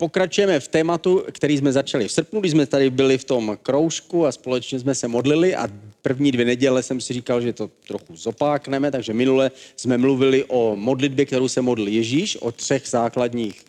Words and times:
pokračujeme 0.00 0.60
v 0.60 0.68
tématu, 0.68 1.24
který 1.32 1.58
jsme 1.58 1.72
začali 1.72 2.08
v 2.08 2.12
srpnu, 2.12 2.40
když 2.40 2.52
jsme 2.52 2.66
tady 2.66 2.90
byli 2.90 3.18
v 3.18 3.24
tom 3.24 3.58
kroužku 3.62 4.26
a 4.26 4.32
společně 4.32 4.80
jsme 4.80 4.94
se 4.94 5.08
modlili 5.08 5.54
a 5.54 5.68
první 6.02 6.32
dvě 6.32 6.44
neděle 6.44 6.82
jsem 6.82 7.00
si 7.00 7.12
říkal, 7.12 7.40
že 7.40 7.52
to 7.52 7.70
trochu 7.86 8.16
zopákneme, 8.16 8.90
takže 8.90 9.12
minule 9.12 9.50
jsme 9.76 9.98
mluvili 9.98 10.44
o 10.48 10.76
modlitbě, 10.76 11.26
kterou 11.26 11.48
se 11.48 11.60
modlil 11.60 11.88
Ježíš, 11.88 12.36
o 12.36 12.52
třech 12.52 12.88
základních 12.88 13.64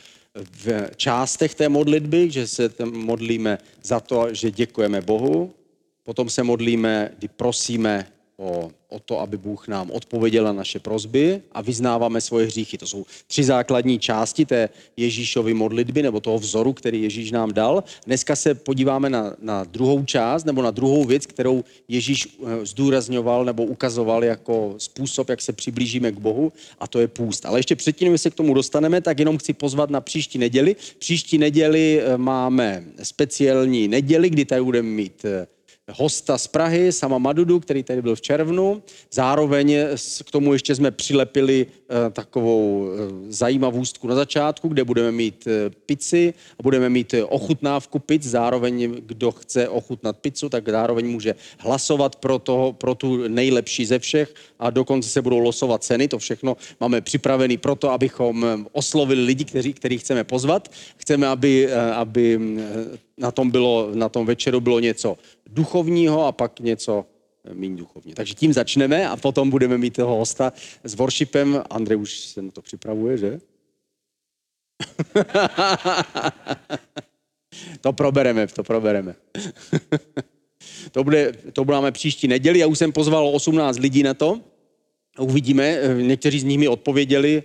v 0.52 0.96
částech 0.96 1.56
té 1.56 1.70
modlitby, 1.70 2.32
že 2.32 2.48
se 2.48 2.72
modlíme 2.86 3.58
za 3.84 4.00
to, 4.00 4.34
že 4.34 4.52
děkujeme 4.52 5.02
Bohu, 5.02 5.52
potom 6.04 6.30
se 6.30 6.44
modlíme, 6.44 7.12
kdy 7.20 7.28
prosíme 7.28 8.08
o, 8.42 8.72
o 8.90 9.00
to, 9.00 9.20
aby 9.20 9.38
Bůh 9.38 9.68
nám 9.68 9.92
odpověděl 9.92 10.44
na 10.44 10.54
naše 10.54 10.80
prozby 10.80 11.42
a 11.52 11.62
vyznáváme 11.62 12.22
svoje 12.22 12.46
hříchy. 12.46 12.78
To 12.78 12.88
jsou 12.88 13.06
tři 13.28 13.44
základní 13.44 14.00
části 14.00 14.46
té 14.46 14.70
Ježíšovy 14.98 15.54
modlitby 15.54 16.04
nebo 16.04 16.20
toho 16.20 16.40
vzoru, 16.40 16.74
který 16.74 17.02
Ježíš 17.02 17.32
nám 17.32 17.54
dal. 17.54 17.84
Dneska 18.06 18.36
se 18.36 18.56
podíváme 18.56 19.10
na, 19.10 19.36
na 19.42 19.64
druhou 19.64 20.06
část 20.06 20.44
nebo 20.46 20.62
na 20.62 20.72
druhou 20.72 21.06
věc, 21.06 21.26
kterou 21.26 21.64
Ježíš 21.88 22.28
eh, 22.28 22.66
zdůrazňoval 22.66 23.46
nebo 23.46 23.64
ukazoval 23.64 24.24
jako 24.24 24.76
způsob, 24.78 25.30
jak 25.30 25.42
se 25.42 25.54
přiblížíme 25.54 26.12
k 26.12 26.20
Bohu 26.20 26.52
a 26.80 26.88
to 26.88 27.00
je 27.00 27.08
půst. 27.08 27.46
Ale 27.46 27.60
ještě 27.60 27.76
předtím, 27.76 28.12
než 28.12 28.22
se 28.22 28.30
k 28.30 28.36
tomu 28.36 28.54
dostaneme, 28.54 29.02
tak 29.02 29.20
jenom 29.20 29.38
chci 29.38 29.54
pozvat 29.54 29.90
na 29.90 30.02
příští 30.02 30.38
neděli. 30.38 30.76
Příští 31.00 31.38
neděli 31.38 32.02
eh, 32.02 32.18
máme 32.18 32.84
speciální 33.04 33.88
neděli, 33.88 34.30
kdy 34.30 34.46
tady 34.46 34.64
budeme 34.64 34.90
mít 34.90 35.26
eh, 35.26 35.48
hosta 35.94 36.38
z 36.38 36.48
Prahy, 36.48 36.92
sama 36.92 37.18
Madudu, 37.18 37.60
který 37.60 37.84
tady 37.84 38.02
byl 38.02 38.16
v 38.16 38.22
červnu. 38.22 38.84
Zároveň 39.12 39.78
k 40.26 40.32
tomu 40.32 40.54
ještě 40.54 40.76
jsme 40.76 40.92
přilepili 40.92 41.66
eh, 41.70 42.10
takovou 42.10 42.88
eh, 42.88 42.98
zajímavostku 43.30 44.08
na 44.08 44.16
začátku, 44.16 44.68
kde 44.68 44.84
budeme 44.84 45.12
mít 45.12 45.48
eh, 45.48 45.70
pici 45.86 46.34
a 46.60 46.64
budeme 46.64 46.90
mít 46.90 47.16
ochutnávku 47.30 48.00
pic. 48.00 48.24
Zároveň, 48.24 48.96
kdo 49.06 49.32
chce 49.32 49.70
ochutnat 49.70 50.18
pizzu, 50.18 50.50
tak 50.50 50.70
zároveň 50.70 51.08
může 51.08 51.36
hlasovat 51.58 52.16
pro, 52.16 52.40
toho, 52.40 52.74
pro 52.74 52.96
tu 52.96 53.28
nejlepší 53.28 53.86
ze 53.86 54.00
všech 54.00 54.34
a 54.60 54.70
dokonce 54.70 55.10
se 55.10 55.22
budou 55.22 55.40
losovat 55.40 55.84
ceny. 55.84 56.08
To 56.08 56.20
všechno 56.20 56.58
máme 56.80 57.02
připravený 57.02 57.58
proto, 57.58 57.92
abychom 57.92 58.66
oslovili 58.72 59.24
lidi, 59.24 59.46
kteří, 59.46 59.74
který 59.74 59.98
chceme 59.98 60.24
pozvat. 60.24 60.72
Chceme, 60.98 61.28
aby, 61.28 61.74
aby 61.74 62.40
na 63.18 63.32
tom, 63.32 63.52
bylo, 63.52 63.90
na 63.94 64.10
tom 64.10 64.26
večeru 64.26 64.62
bylo 64.62 64.80
něco 64.80 65.18
duchovního 65.52 66.26
a 66.26 66.32
pak 66.32 66.60
něco 66.60 67.06
méně 67.54 67.76
duchovní. 67.76 68.14
Takže 68.14 68.34
tím 68.34 68.54
začneme 68.54 69.10
a 69.10 69.18
potom 69.18 69.50
budeme 69.50 69.78
mít 69.78 69.94
toho 69.94 70.16
hosta 70.16 70.54
s 70.84 70.96
worshipem. 70.96 71.64
Andrej 71.70 71.98
už 71.98 72.20
se 72.20 72.42
na 72.42 72.52
to 72.52 72.62
připravuje, 72.62 73.18
že? 73.18 73.40
to 77.82 77.94
probereme, 77.94 78.48
to 78.48 78.64
probereme. 78.64 79.16
to, 80.92 81.04
bude, 81.04 81.34
to 81.54 81.66
budeme 81.66 81.92
příští 81.92 82.28
neděli. 82.28 82.60
Já 82.60 82.68
už 82.68 82.78
jsem 82.78 82.92
pozval 82.92 83.28
18 83.28 83.80
lidí 83.80 84.04
na 84.04 84.14
to. 84.14 84.42
Uvidíme, 85.20 85.78
někteří 86.02 86.40
z 86.40 86.44
nich 86.44 86.58
mi 86.58 86.68
odpověděli, 86.68 87.44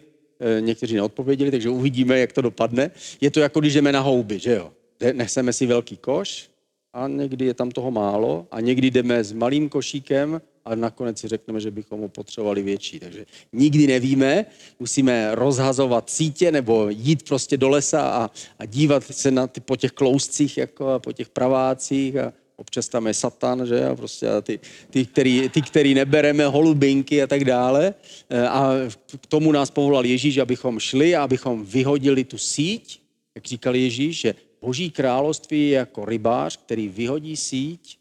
někteří 0.61 0.95
neodpověděli, 0.95 1.50
takže 1.50 1.71
uvidíme, 1.71 2.19
jak 2.19 2.33
to 2.33 2.43
dopadne. 2.43 2.91
Je 3.21 3.31
to 3.31 3.41
jako 3.41 3.61
když 3.61 3.75
jdeme 3.75 3.93
na 3.93 4.00
houby, 4.00 4.39
že 4.39 4.53
jo? 4.53 4.72
Neseme 5.12 5.53
si 5.53 5.66
velký 5.66 5.97
koš, 5.97 6.49
a 6.97 7.09
někdy 7.09 7.45
je 7.45 7.55
tam 7.55 7.71
toho 7.71 7.91
málo 7.91 8.47
a 8.51 8.61
někdy 8.61 8.91
jdeme 8.91 9.25
s 9.25 9.33
malým 9.33 9.69
košíkem 9.69 10.41
a 10.65 10.75
nakonec 10.75 11.19
si 11.19 11.29
řekneme, 11.29 11.61
že 11.61 11.71
bychom 11.71 12.01
ho 12.01 12.09
potřebovali 12.09 12.62
větší. 12.62 13.01
Takže 13.01 13.27
nikdy 13.53 13.87
nevíme, 13.87 14.47
musíme 14.81 15.34
rozhazovat 15.34 16.11
sítě 16.11 16.53
nebo 16.53 16.89
jít 16.89 17.29
prostě 17.29 17.57
do 17.57 17.69
lesa 17.69 18.01
a, 18.01 18.31
a 18.59 18.67
dívat 18.67 19.05
se 19.05 19.31
na 19.31 19.47
ty, 19.47 19.61
po 19.61 19.77
těch 19.77 19.93
klouscích 19.93 20.59
jako 20.59 20.89
a 20.89 20.99
po 20.99 21.12
těch 21.12 21.29
pravácích 21.29 22.17
a 22.17 22.33
občas 22.57 22.89
tam 22.89 23.07
je 23.07 23.15
satan, 23.15 23.67
že 23.67 23.84
a 23.84 23.95
prostě 23.95 24.28
a 24.28 24.41
ty, 24.41 24.61
ty, 24.91 25.05
který, 25.05 25.49
ty, 25.49 25.63
který 25.63 25.95
nebereme, 25.95 26.47
holubinky 26.47 27.23
a 27.23 27.27
tak 27.27 27.45
dále. 27.45 27.95
E, 28.31 28.49
a 28.49 28.73
k 29.21 29.27
tomu 29.27 29.53
nás 29.53 29.71
povolal 29.71 30.07
Ježíš, 30.07 30.39
abychom 30.39 30.81
šli 30.81 31.17
a 31.17 31.23
abychom 31.23 31.65
vyhodili 31.65 32.25
tu 32.25 32.39
síť, 32.39 33.01
jak 33.34 33.45
říkal 33.45 33.77
Ježíš, 33.77 34.21
že 34.21 34.34
Boží 34.66 34.91
království 34.91 35.69
je 35.69 35.77
jako 35.77 36.04
rybář, 36.04 36.56
který 36.56 36.88
vyhodí 36.88 37.37
síť 37.37 37.99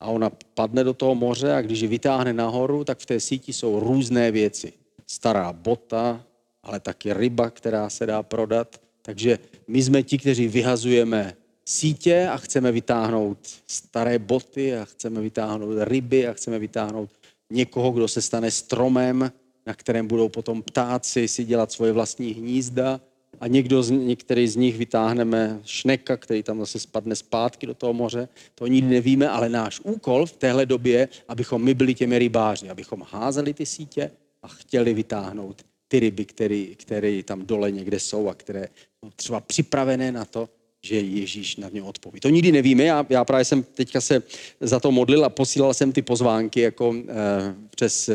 a 0.00 0.06
ona 0.06 0.30
padne 0.54 0.84
do 0.84 0.94
toho 0.94 1.14
moře 1.14 1.52
a 1.54 1.62
když 1.62 1.80
ji 1.80 1.88
vytáhne 1.88 2.32
nahoru, 2.32 2.84
tak 2.84 2.98
v 2.98 3.06
té 3.06 3.20
síti 3.20 3.52
jsou 3.52 3.80
různé 3.80 4.30
věci. 4.30 4.72
Stará 5.06 5.52
bota, 5.52 6.24
ale 6.62 6.80
taky 6.80 7.12
ryba, 7.12 7.50
která 7.50 7.90
se 7.90 8.06
dá 8.06 8.22
prodat. 8.22 8.80
Takže 9.02 9.38
my 9.68 9.82
jsme 9.82 10.02
ti, 10.02 10.18
kteří 10.18 10.48
vyhazujeme 10.48 11.36
sítě 11.64 12.28
a 12.32 12.36
chceme 12.36 12.72
vytáhnout 12.72 13.38
staré 13.66 14.18
boty 14.18 14.76
a 14.76 14.84
chceme 14.84 15.20
vytáhnout 15.20 15.76
ryby 15.80 16.26
a 16.26 16.32
chceme 16.32 16.58
vytáhnout 16.58 17.10
někoho, 17.50 17.90
kdo 17.90 18.08
se 18.08 18.22
stane 18.22 18.50
stromem, 18.50 19.32
na 19.66 19.74
kterém 19.74 20.06
budou 20.06 20.28
potom 20.28 20.62
ptáci 20.62 21.28
si 21.28 21.44
dělat 21.44 21.72
svoje 21.72 21.92
vlastní 21.92 22.32
hnízda 22.32 23.00
a 23.40 23.46
někdo 23.46 23.82
z, 23.82 23.90
některý 23.90 24.48
z 24.48 24.56
nich 24.56 24.76
vytáhneme 24.76 25.60
šneka, 25.64 26.16
který 26.16 26.42
tam 26.42 26.60
zase 26.60 26.78
spadne 26.78 27.16
zpátky 27.16 27.66
do 27.66 27.74
toho 27.74 27.92
moře. 27.92 28.28
To 28.54 28.66
nikdy 28.66 28.90
nevíme, 28.90 29.28
ale 29.28 29.48
náš 29.48 29.80
úkol 29.82 30.26
v 30.26 30.32
téhle 30.32 30.66
době, 30.66 31.08
abychom 31.28 31.64
my 31.64 31.74
byli 31.74 31.94
těmi 31.94 32.18
rybáři, 32.18 32.70
abychom 32.70 33.06
házeli 33.10 33.54
ty 33.54 33.66
sítě 33.66 34.10
a 34.42 34.48
chtěli 34.48 34.94
vytáhnout 34.94 35.62
ty 35.88 36.00
ryby, 36.00 36.24
které, 36.24 36.64
které 36.76 37.22
tam 37.22 37.46
dole 37.46 37.70
někde 37.70 38.00
jsou 38.00 38.28
a 38.28 38.34
které 38.34 38.68
jsou 39.00 39.10
třeba 39.16 39.40
připravené 39.40 40.12
na 40.12 40.24
to, 40.24 40.48
že 40.82 41.00
Ježíš 41.00 41.56
na 41.56 41.68
ně 41.68 41.82
odpoví. 41.82 42.20
To 42.20 42.28
nikdy 42.28 42.52
nevíme, 42.52 42.84
já, 42.84 43.06
já 43.08 43.24
právě 43.24 43.44
jsem 43.44 43.62
teďka 43.62 44.00
se 44.00 44.22
za 44.60 44.80
to 44.80 44.92
modlil 44.92 45.24
a 45.24 45.28
posílal 45.28 45.74
jsem 45.74 45.92
ty 45.92 46.02
pozvánky 46.02 46.60
jako 46.60 46.94
eh, 46.96 47.54
přes 47.70 48.10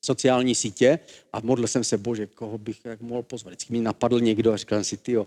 sociální 0.00 0.54
sítě 0.54 0.98
a 1.32 1.40
modlil 1.40 1.68
jsem 1.68 1.84
se, 1.84 1.98
bože, 1.98 2.26
koho 2.26 2.58
bych 2.58 2.80
jak 2.84 3.00
mohl 3.00 3.22
pozvat. 3.22 3.50
Vždycky 3.50 3.72
mi 3.72 3.80
napadl 3.80 4.20
někdo 4.20 4.52
a 4.52 4.56
říkal 4.56 4.78
jsem 4.78 4.84
si, 4.84 4.96
tyjo, 4.96 5.26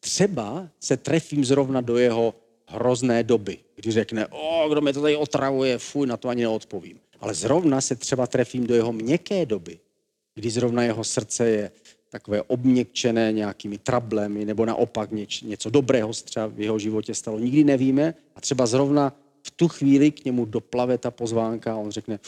třeba 0.00 0.68
se 0.80 0.96
trefím 0.96 1.44
zrovna 1.44 1.80
do 1.80 1.98
jeho 1.98 2.34
hrozné 2.66 3.22
doby, 3.22 3.58
kdy 3.74 3.90
řekne, 3.90 4.26
o, 4.26 4.68
kdo 4.68 4.80
mě 4.80 4.92
to 4.92 5.02
tady 5.02 5.16
otravuje, 5.16 5.78
fuj, 5.78 6.06
na 6.06 6.16
to 6.16 6.28
ani 6.28 6.42
neodpovím. 6.42 6.98
Ale 7.20 7.34
zrovna 7.34 7.80
se 7.80 7.96
třeba 7.96 8.26
trefím 8.26 8.66
do 8.66 8.74
jeho 8.74 8.92
měkké 8.92 9.46
doby, 9.46 9.78
kdy 10.34 10.50
zrovna 10.50 10.82
jeho 10.82 11.04
srdce 11.04 11.48
je 11.48 11.70
takové 12.10 12.42
obměkčené 12.42 13.32
nějakými 13.32 13.78
trablemi, 13.78 14.44
nebo 14.44 14.66
naopak 14.66 15.10
něč, 15.12 15.42
něco 15.42 15.70
dobrého 15.70 16.12
třeba 16.12 16.46
v 16.46 16.60
jeho 16.60 16.78
životě 16.78 17.14
stalo. 17.14 17.38
Nikdy 17.38 17.64
nevíme 17.64 18.14
a 18.36 18.40
třeba 18.40 18.66
zrovna 18.66 19.12
v 19.42 19.50
tu 19.50 19.68
chvíli 19.68 20.10
k 20.10 20.24
němu 20.24 20.44
doplave 20.44 20.98
ta 20.98 21.10
pozvánka 21.10 21.72
a 21.72 21.76
on 21.76 21.90
řekne, 21.90 22.20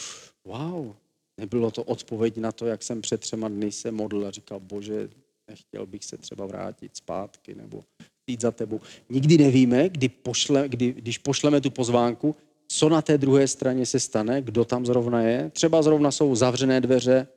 wow, 0.45 0.93
Nebylo 1.37 1.71
to 1.71 1.83
odpověď 1.83 2.37
na 2.37 2.51
to, 2.51 2.65
jak 2.65 2.83
jsem 2.83 3.01
před 3.01 3.21
třema 3.21 3.47
dny 3.47 3.71
se 3.71 3.91
modlil 3.91 4.27
a 4.27 4.31
říkal, 4.31 4.59
bože, 4.59 5.09
nechtěl 5.47 5.85
bych 5.85 6.03
se 6.03 6.17
třeba 6.17 6.45
vrátit 6.45 6.97
zpátky 6.97 7.55
nebo 7.55 7.83
jít 8.27 8.41
za 8.41 8.51
tebou. 8.51 8.81
Nikdy 9.09 9.37
nevíme, 9.37 9.89
kdy 9.89 10.09
pošle, 10.09 10.69
kdy, 10.69 10.93
když 10.93 11.17
pošleme 11.17 11.61
tu 11.61 11.69
pozvánku, 11.69 12.35
co 12.67 12.89
na 12.89 13.01
té 13.01 13.17
druhé 13.17 13.47
straně 13.47 13.85
se 13.85 13.99
stane, 13.99 14.41
kdo 14.41 14.65
tam 14.65 14.85
zrovna 14.85 15.21
je. 15.21 15.49
Třeba 15.53 15.81
zrovna 15.81 16.11
jsou 16.11 16.35
zavřené 16.35 16.81
dveře 16.81 17.27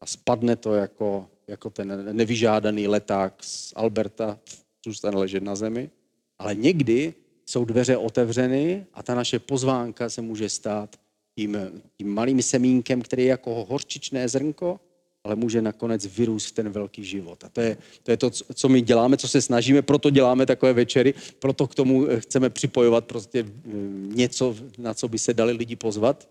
a 0.00 0.06
spadne 0.06 0.56
to 0.56 0.74
jako, 0.74 1.26
jako 1.48 1.70
ten 1.70 2.16
nevyžádaný 2.16 2.88
leták 2.88 3.34
z 3.40 3.72
Alberta, 3.76 4.38
zůstane 4.86 5.18
ležet 5.18 5.42
na 5.42 5.56
zemi. 5.56 5.90
Ale 6.38 6.54
někdy 6.54 7.14
jsou 7.46 7.64
dveře 7.64 7.96
otevřeny 7.96 8.86
a 8.94 9.02
ta 9.02 9.14
naše 9.14 9.38
pozvánka 9.38 10.08
se 10.08 10.22
může 10.22 10.48
stát 10.48 10.96
tím, 11.40 11.58
tím 11.96 12.08
malým 12.14 12.42
semínkem, 12.42 13.02
který 13.02 13.22
je 13.22 13.28
jako 13.28 13.64
horčičné 13.64 14.28
zrnko, 14.28 14.80
ale 15.24 15.36
může 15.36 15.62
nakonec 15.62 16.06
vyrůst 16.06 16.48
v 16.48 16.52
ten 16.52 16.68
velký 16.68 17.04
život. 17.04 17.44
A 17.44 17.48
to 17.48 17.60
je, 17.60 17.76
to 18.02 18.10
je 18.10 18.16
to, 18.16 18.30
co 18.30 18.68
my 18.68 18.80
děláme, 18.80 19.16
co 19.16 19.28
se 19.28 19.40
snažíme, 19.40 19.82
proto 19.82 20.10
děláme 20.10 20.46
takové 20.46 20.72
večery, 20.72 21.14
proto 21.38 21.66
k 21.66 21.74
tomu 21.74 22.06
chceme 22.18 22.50
připojovat 22.50 23.04
prostě 23.04 23.42
mm, 23.42 24.12
něco, 24.14 24.56
na 24.78 24.94
co 24.94 25.08
by 25.08 25.18
se 25.18 25.34
dali 25.34 25.52
lidi 25.52 25.76
pozvat, 25.76 26.28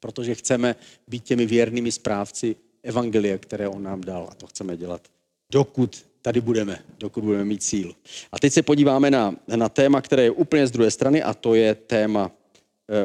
protože 0.00 0.34
chceme 0.34 0.76
být 1.08 1.24
těmi 1.24 1.46
věrnými 1.46 1.92
správci 1.92 2.56
evangelia, 2.82 3.38
které 3.38 3.68
on 3.68 3.82
nám 3.82 4.00
dal. 4.00 4.28
A 4.30 4.34
to 4.34 4.46
chceme 4.46 4.76
dělat, 4.76 5.00
dokud 5.52 6.04
tady 6.22 6.40
budeme, 6.40 6.78
dokud 6.98 7.24
budeme 7.24 7.44
mít 7.44 7.62
sílu. 7.62 7.94
A 8.32 8.38
teď 8.38 8.52
se 8.52 8.62
podíváme 8.62 9.10
na, 9.10 9.36
na 9.56 9.68
téma, 9.68 10.00
které 10.00 10.22
je 10.22 10.30
úplně 10.30 10.66
z 10.66 10.70
druhé 10.70 10.90
strany 10.90 11.22
a 11.22 11.34
to 11.34 11.54
je 11.54 11.74
téma 11.74 12.32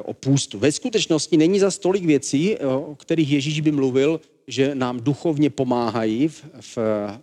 o 0.03 0.13
půstu. 0.13 0.59
Ve 0.59 0.71
skutečnosti 0.71 1.37
není 1.37 1.59
za 1.59 1.71
stolik 1.71 2.05
věcí, 2.05 2.57
o 2.57 2.95
kterých 2.95 3.31
Ježíš 3.31 3.61
by 3.61 3.71
mluvil, 3.71 4.21
že 4.47 4.75
nám 4.75 4.99
duchovně 4.99 5.49
pomáhají 5.49 6.27
v, 6.27 6.43
v 6.61 6.77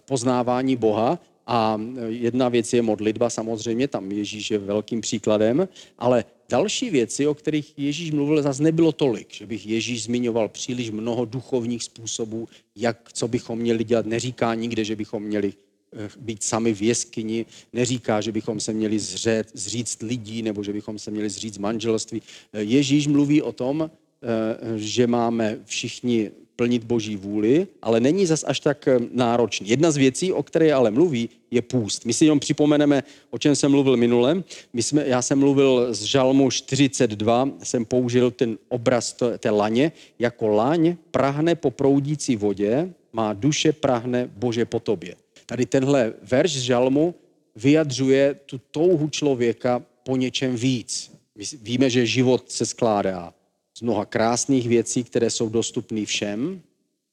poznávání 0.04 0.76
Boha. 0.76 1.18
A 1.46 1.80
jedna 2.08 2.48
věc 2.48 2.72
je 2.72 2.82
modlitba 2.82 3.30
samozřejmě, 3.30 3.88
tam 3.88 4.12
Ježíš 4.12 4.50
je 4.50 4.58
velkým 4.58 5.00
příkladem, 5.00 5.68
ale 5.98 6.24
další 6.50 6.90
věci, 6.90 7.26
o 7.26 7.34
kterých 7.34 7.74
Ježíš 7.76 8.10
mluvil, 8.10 8.42
zase 8.42 8.62
nebylo 8.62 8.92
tolik, 8.92 9.34
že 9.34 9.46
bych 9.46 9.66
Ježíš 9.66 10.02
zmiňoval 10.02 10.48
příliš 10.48 10.90
mnoho 10.90 11.24
duchovních 11.24 11.82
způsobů, 11.82 12.48
jak, 12.76 13.12
co 13.12 13.28
bychom 13.28 13.58
měli 13.58 13.84
dělat. 13.84 14.06
Neříká 14.06 14.54
nikde, 14.54 14.84
že 14.84 14.96
bychom 14.96 15.22
měli 15.22 15.52
eh, 15.52 15.71
být 16.20 16.42
sami 16.42 16.74
v 16.74 16.82
jeskyni, 16.82 17.46
neříká, 17.72 18.20
že 18.20 18.32
bychom 18.32 18.60
se 18.60 18.72
měli 18.72 18.98
zřet, 18.98 19.50
zříct 19.54 20.02
lidí 20.02 20.42
nebo 20.42 20.62
že 20.62 20.72
bychom 20.72 20.98
se 20.98 21.10
měli 21.10 21.30
zříct 21.30 21.58
manželství. 21.58 22.22
Eh, 22.52 22.62
Ježíš 22.62 23.06
mluví 23.06 23.42
o 23.42 23.52
tom, 23.52 23.90
eh, 23.90 24.78
že 24.78 25.06
máme 25.06 25.58
všichni 25.64 26.30
plnit 26.56 26.84
boží 26.84 27.16
vůli, 27.16 27.66
ale 27.82 28.00
není 28.00 28.26
zas 28.26 28.44
až 28.46 28.60
tak 28.60 28.88
eh, 28.88 28.98
náročný. 29.12 29.68
Jedna 29.68 29.90
z 29.90 29.96
věcí, 29.96 30.32
o 30.32 30.42
které 30.42 30.72
ale 30.72 30.90
mluví, 30.90 31.28
je 31.50 31.62
půst. 31.62 32.04
My 32.04 32.12
si 32.12 32.24
jenom 32.24 32.40
připomeneme, 32.40 33.02
o 33.30 33.38
čem 33.38 33.56
jsem 33.56 33.70
mluvil 33.70 33.96
minule. 33.96 34.42
My 34.72 34.82
jsme, 34.82 35.04
já 35.06 35.22
jsem 35.22 35.38
mluvil 35.38 35.94
z 35.94 36.02
Žalmu 36.02 36.50
42, 36.50 37.50
jsem 37.62 37.84
použil 37.84 38.30
ten 38.30 38.58
obraz 38.68 39.16
té 39.38 39.50
laně. 39.50 39.92
Jako 40.18 40.48
laň 40.48 40.96
prahne 41.10 41.54
po 41.54 41.70
proudící 41.70 42.36
vodě, 42.36 42.94
má 43.12 43.32
duše 43.32 43.72
prahne 43.72 44.30
Bože 44.36 44.64
po 44.64 44.80
tobě. 44.80 45.21
Tady 45.46 45.66
tenhle 45.66 46.12
verš 46.22 46.52
z 46.52 46.60
Žalmu 46.62 47.14
vyjadřuje 47.56 48.34
tu 48.46 48.60
touhu 48.70 49.08
člověka 49.08 49.82
po 50.02 50.16
něčem 50.16 50.56
víc. 50.56 51.12
My 51.34 51.44
víme, 51.62 51.90
že 51.90 52.06
život 52.06 52.50
se 52.50 52.66
skládá 52.66 53.34
z 53.78 53.82
mnoha 53.82 54.04
krásných 54.04 54.68
věcí, 54.68 55.04
které 55.04 55.30
jsou 55.30 55.48
dostupné 55.48 56.04
všem, 56.04 56.62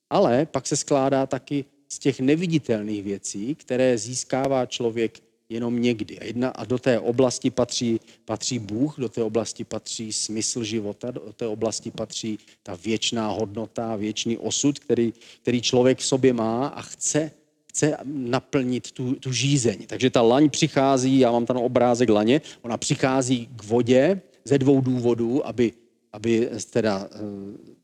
ale 0.10 0.46
pak 0.46 0.68
se 0.68 0.76
skládá 0.76 1.26
taky 1.26 1.66
z 1.90 2.00
těch 2.00 2.20
neviditelných 2.20 3.04
věcí, 3.04 3.56
které 3.56 3.98
získává 3.98 4.66
člověk 4.66 5.20
jenom 5.50 5.82
někdy. 5.82 6.20
A, 6.20 6.24
jedna, 6.24 6.50
a 6.50 6.66
do 6.66 6.78
té 6.78 7.00
oblasti 7.00 7.50
patří, 7.50 8.00
patří 8.26 8.60
Bůh, 8.60 9.00
do 9.00 9.10
té 9.10 9.24
oblasti 9.24 9.64
patří 9.64 10.14
smysl 10.14 10.64
života, 10.64 11.12
do 11.12 11.34
té 11.34 11.48
oblasti 11.48 11.92
patří 11.92 12.40
ta 12.64 12.76
věčná 12.76 13.28
hodnota, 13.28 13.96
věčný 13.96 14.38
osud, 14.38 14.80
který, 14.80 15.14
který 15.42 15.62
člověk 15.62 15.98
v 15.98 16.06
sobě 16.06 16.34
má 16.34 16.68
a 16.68 16.82
chce, 16.82 17.32
chce 17.70 17.98
naplnit 18.06 18.92
tu, 18.92 19.16
tu 19.16 19.32
žízeň. 19.32 19.86
Takže 19.88 20.10
ta 20.10 20.22
laň 20.22 20.50
přichází, 20.50 21.20
já 21.20 21.32
mám 21.32 21.46
tam 21.46 21.58
obrázek 21.58 22.10
laně, 22.10 22.42
ona 22.62 22.78
přichází 22.78 23.50
k 23.56 23.64
vodě 23.64 24.22
ze 24.46 24.58
dvou 24.58 24.82
důvodů, 24.82 25.48
aby 25.48 25.74
aby 26.14 26.50
teda 26.70 27.10
eh, 27.12 27.18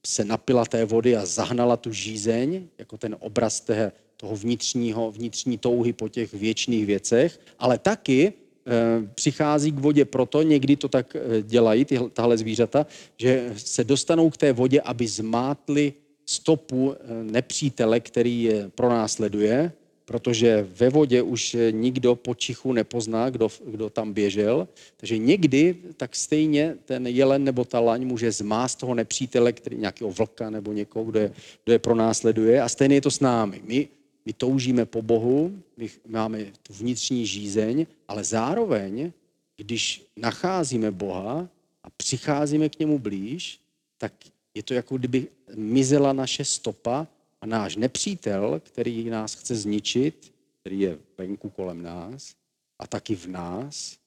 se 0.06 0.26
napila 0.26 0.66
té 0.66 0.86
vody 0.86 1.16
a 1.16 1.26
zahnala 1.26 1.78
tu 1.78 1.92
žízeň, 1.92 2.68
jako 2.78 2.98
ten 2.98 3.16
obraz 3.20 3.60
té, 3.60 3.92
toho 4.18 4.36
vnitřního, 4.36 5.12
vnitřní 5.12 5.58
touhy 5.58 5.94
po 5.94 6.10
těch 6.10 6.34
věčných 6.34 6.86
věcech, 6.86 7.40
ale 7.60 7.78
taky 7.78 8.34
eh, 8.34 9.08
přichází 9.16 9.72
k 9.72 9.80
vodě 9.80 10.06
proto, 10.06 10.42
někdy 10.42 10.76
to 10.76 10.88
tak 10.88 11.16
eh, 11.16 11.42
dělají 11.42 11.86
ty, 11.86 12.00
tahle 12.14 12.38
zvířata, 12.38 12.86
že 13.18 13.54
se 13.58 13.84
dostanou 13.84 14.30
k 14.30 14.38
té 14.38 14.54
vodě, 14.54 14.82
aby 14.82 15.08
zmátli 15.08 15.94
stopu 16.26 16.96
nepřítele, 17.24 18.00
který 18.00 18.44
je 18.44 18.70
pronásleduje, 18.76 19.72
protože 20.06 20.68
ve 20.70 20.90
vodě 20.90 21.22
už 21.22 21.58
nikdo 21.72 22.16
počichu 22.16 22.74
nepozná, 22.74 23.30
kdo, 23.30 23.50
kdo 23.66 23.90
tam 23.90 24.14
běžel. 24.14 24.68
Takže 24.98 25.18
někdy 25.18 25.76
tak 25.98 26.16
stejně 26.16 26.78
ten 26.86 27.08
jelen 27.08 27.44
nebo 27.44 27.66
ta 27.66 27.80
laň 27.80 28.06
může 28.06 28.32
zmást 28.32 28.80
toho 28.80 28.96
nepřítele, 28.96 29.54
který 29.54 29.78
nějakého 29.78 30.12
vlka 30.12 30.50
nebo 30.50 30.74
někoho, 30.74 31.06
kdo 31.06 31.20
je, 31.20 31.32
kdo 31.64 31.74
je 31.74 31.80
pronásleduje. 31.80 32.62
A 32.62 32.70
stejně 32.70 32.96
je 32.96 33.02
to 33.02 33.12
s 33.12 33.20
námi. 33.20 33.62
My, 33.64 33.88
my 34.26 34.34
toužíme 34.34 34.86
po 34.86 35.02
Bohu, 35.02 35.52
my 35.78 35.90
máme 36.08 36.46
tu 36.64 36.74
vnitřní 36.74 37.26
žízeň, 37.26 37.86
ale 38.08 38.24
zároveň, 38.24 39.12
když 39.58 40.06
nacházíme 40.18 40.92
Boha 40.92 41.50
a 41.84 41.88
přicházíme 41.98 42.70
k 42.70 42.80
němu 42.80 43.00
blíž, 43.00 43.60
tak 43.98 44.14
je 44.56 44.64
to 44.64 44.74
jako 44.74 44.98
kdyby 44.98 45.28
mizela 45.56 46.14
naše 46.14 46.46
stopa 46.46 47.08
a 47.42 47.46
náš 47.46 47.76
nepřítel, 47.76 48.62
který 48.64 49.10
nás 49.10 49.36
chce 49.36 49.56
zničit, 49.56 50.34
který 50.62 50.80
je 50.80 50.98
venku 51.18 51.50
kolem 51.50 51.82
nás 51.82 52.36
a 52.80 52.88
taky 52.88 53.16
v 53.16 53.28
nás, 53.28 53.98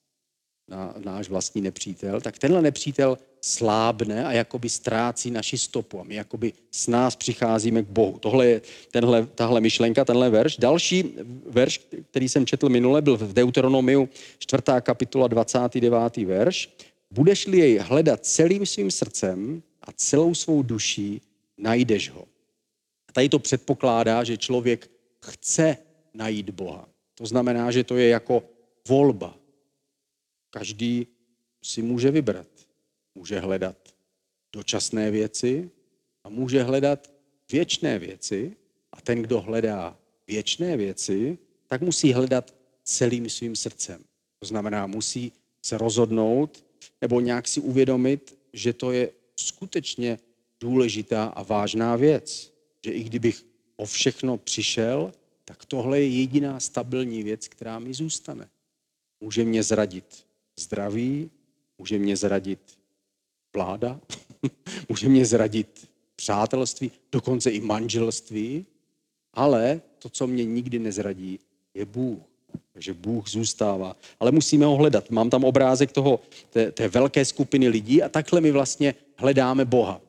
na, 0.68 0.94
náš 1.04 1.28
vlastní 1.28 1.60
nepřítel, 1.60 2.20
tak 2.20 2.38
tenhle 2.38 2.62
nepřítel 2.62 3.18
slábne 3.40 4.26
a 4.26 4.32
jakoby 4.32 4.68
ztrácí 4.68 5.30
naši 5.30 5.58
stopu. 5.58 6.00
A 6.00 6.04
my 6.04 6.14
jakoby 6.14 6.52
s 6.70 6.86
nás 6.86 7.16
přicházíme 7.16 7.82
k 7.82 7.86
Bohu. 7.86 8.18
Tohle 8.18 8.46
je 8.46 8.62
tenhle, 8.90 9.26
tahle 9.26 9.60
myšlenka, 9.60 10.04
tenhle 10.04 10.30
verš. 10.30 10.56
Další 10.56 11.14
verš, 11.46 11.80
který 12.10 12.28
jsem 12.28 12.46
četl 12.46 12.68
minule, 12.68 13.02
byl 13.02 13.16
v 13.16 13.32
Deuteronomiu 13.32 14.08
4. 14.38 14.62
kapitola 14.80 15.28
29. 15.28 16.16
verš. 16.16 16.70
Budeš-li 17.10 17.58
jej 17.58 17.78
hledat 17.78 18.26
celým 18.26 18.66
svým 18.66 18.90
srdcem 18.90 19.62
a 19.88 19.92
celou 19.92 20.34
svou 20.34 20.62
duší, 20.62 21.20
najdeš 21.56 22.10
ho. 22.10 22.28
A 23.08 23.12
tady 23.12 23.28
to 23.28 23.38
předpokládá, 23.38 24.24
že 24.24 24.36
člověk 24.36 24.90
chce 25.24 25.76
najít 26.14 26.50
Boha. 26.50 26.88
To 27.14 27.26
znamená, 27.26 27.70
že 27.70 27.84
to 27.84 27.96
je 27.96 28.08
jako 28.08 28.42
volba. 28.88 29.38
Každý 30.50 31.06
si 31.62 31.82
může 31.82 32.10
vybrat. 32.10 32.46
Může 33.14 33.40
hledat 33.40 33.76
dočasné 34.52 35.10
věci 35.10 35.70
a 36.24 36.28
může 36.28 36.62
hledat 36.62 37.10
věčné 37.52 37.98
věci. 37.98 38.56
A 38.92 39.00
ten, 39.00 39.22
kdo 39.22 39.40
hledá 39.40 39.98
věčné 40.26 40.76
věci, 40.76 41.38
tak 41.66 41.82
musí 41.82 42.12
hledat 42.12 42.54
celým 42.84 43.30
svým 43.30 43.56
srdcem. 43.56 44.04
To 44.38 44.46
znamená, 44.46 44.86
musí 44.86 45.32
se 45.62 45.78
rozhodnout 45.78 46.64
nebo 47.00 47.20
nějak 47.20 47.48
si 47.48 47.60
uvědomit, 47.60 48.38
že 48.52 48.72
to 48.72 48.92
je 48.92 49.10
skutečně 49.40 50.18
důležitá 50.60 51.24
a 51.24 51.42
vážná 51.42 51.96
věc 51.96 52.58
že 52.84 52.90
i 52.90 53.02
kdybych 53.02 53.46
o 53.76 53.86
všechno 53.86 54.36
přišel, 54.36 55.12
tak 55.44 55.64
tohle 55.64 56.00
je 56.00 56.08
jediná 56.08 56.60
stabilní 56.60 57.22
věc, 57.22 57.48
která 57.48 57.78
mi 57.78 57.94
zůstane. 57.94 58.48
Může 59.20 59.44
mě 59.44 59.62
zradit 59.62 60.26
zdraví, 60.58 61.30
může 61.78 61.98
mě 61.98 62.16
zradit 62.16 62.78
vláda, 63.54 64.00
může 64.88 65.08
mě 65.08 65.26
zradit 65.26 65.88
přátelství, 66.16 66.90
dokonce 67.12 67.50
i 67.50 67.60
manželství, 67.60 68.66
ale 69.32 69.80
to, 69.98 70.08
co 70.08 70.26
mě 70.26 70.44
nikdy 70.44 70.78
nezradí, 70.78 71.40
je 71.74 71.84
Bůh. 71.84 72.22
Takže 72.72 72.94
Bůh 72.94 73.28
zůstává. 73.28 73.96
Ale 74.20 74.32
musíme 74.32 74.66
ho 74.66 74.76
hledat. 74.76 75.10
Mám 75.10 75.30
tam 75.30 75.44
obrázek 75.44 75.92
toho, 75.92 76.20
té, 76.50 76.72
té 76.72 76.88
velké 76.88 77.24
skupiny 77.24 77.68
lidí 77.68 78.02
a 78.02 78.08
takhle 78.08 78.40
my 78.40 78.50
vlastně 78.50 78.94
hledáme 79.16 79.64
Boha. 79.64 80.00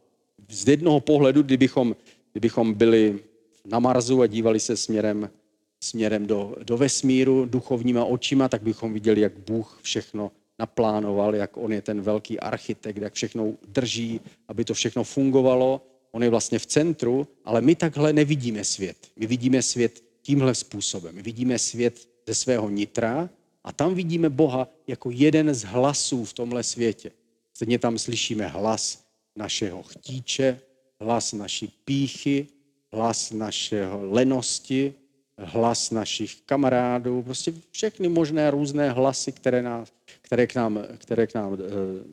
Z 0.50 0.68
jednoho 0.68 1.00
pohledu, 1.00 1.44
kdybychom 1.44 1.96
kdybychom 2.32 2.74
byli 2.74 3.20
na 3.66 3.80
Marsu 3.80 4.22
a 4.22 4.28
dívali 4.28 4.60
se 4.60 4.78
směrem, 4.78 5.30
směrem 5.84 6.28
do, 6.28 6.56
do 6.64 6.78
vesmíru 6.78 7.46
duchovníma 7.46 8.06
očima, 8.06 8.50
tak 8.50 8.62
bychom 8.62 8.94
viděli, 8.94 9.22
jak 9.22 9.34
Bůh 9.40 9.80
všechno 9.82 10.32
naplánoval, 10.60 11.36
jak 11.36 11.58
on 11.58 11.74
je 11.74 11.82
ten 11.82 12.02
velký 12.02 12.40
architekt, 12.40 12.98
jak 12.98 13.14
všechno 13.14 13.54
drží, 13.68 14.22
aby 14.48 14.66
to 14.66 14.74
všechno 14.74 15.04
fungovalo. 15.04 15.82
On 16.12 16.24
je 16.24 16.30
vlastně 16.30 16.60
v 16.60 16.66
centru, 16.66 17.28
ale 17.46 17.62
my 17.62 17.76
takhle 17.76 18.14
nevidíme 18.14 18.64
svět. 18.64 18.98
My 19.16 19.28
vidíme 19.28 19.62
svět 19.62 20.04
tímhle 20.22 20.56
způsobem. 20.56 21.16
My 21.16 21.22
vidíme 21.22 21.60
svět 21.60 22.09
ze 22.30 22.36
svého 22.36 22.70
nitra 22.70 23.30
a 23.64 23.72
tam 23.72 23.96
vidíme 23.96 24.30
Boha 24.30 24.68
jako 24.88 25.10
jeden 25.12 25.54
z 25.54 25.64
hlasů 25.64 26.26
v 26.26 26.34
tomhle 26.34 26.64
světě. 26.64 27.12
Stejně 27.54 27.80
tam 27.80 27.98
slyšíme 27.98 28.48
hlas 28.48 29.04
našeho 29.36 29.84
chtíče, 29.84 30.60
hlas 31.02 31.34
naší 31.34 31.74
píchy, 31.86 32.48
hlas 32.94 33.32
našeho 33.32 34.06
lenosti, 34.14 34.94
hlas 35.38 35.92
našich 35.92 36.42
kamarádů, 36.46 37.22
prostě 37.22 37.54
všechny 37.72 38.10
možné 38.10 38.52
různé 38.52 38.92
hlasy, 38.92 39.32
které, 39.32 39.62
nás, 39.62 39.90
které 40.22 40.48
k 40.48 40.56
nám, 40.56 40.80
které 40.98 41.28
k 41.28 41.34
nám 41.34 41.54
e, 41.54 41.58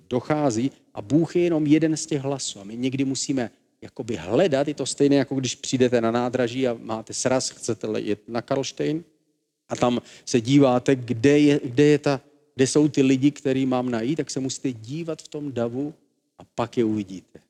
dochází. 0.09 0.73
A 0.95 1.03
Bůh 1.03 1.37
je 1.37 1.43
jenom 1.43 1.67
jeden 1.67 1.97
z 1.97 2.07
těch 2.07 2.23
hlasů. 2.23 2.61
A 2.61 2.65
my 2.65 2.77
někdy 2.77 3.05
musíme 3.05 3.51
jakoby 3.81 4.17
hledat, 4.17 4.69
je 4.69 4.75
to 4.75 4.87
stejné, 4.87 5.17
jako 5.17 5.35
když 5.35 5.55
přijdete 5.55 6.01
na 6.01 6.11
nádraží 6.11 6.69
a 6.69 6.77
máte 6.81 7.13
sraz, 7.13 7.51
chcete 7.51 8.01
jet 8.01 8.29
na 8.29 8.43
Karlštejn 8.43 9.05
a 9.69 9.77
tam 9.77 10.01
se 10.25 10.41
díváte, 10.41 10.97
kde, 10.97 11.39
je, 11.39 11.61
kde, 11.65 11.85
je 11.85 11.99
ta, 11.99 12.21
kde 12.55 12.67
jsou 12.67 12.89
ty 12.89 13.03
lidi, 13.03 13.31
který 13.31 13.67
mám 13.67 13.91
najít, 13.91 14.17
tak 14.17 14.31
se 14.31 14.41
musíte 14.41 14.73
dívat 14.73 15.23
v 15.23 15.29
tom 15.29 15.53
davu 15.53 15.95
a 16.39 16.43
pak 16.55 16.79
je 16.79 16.85
uvidíte 16.85 17.47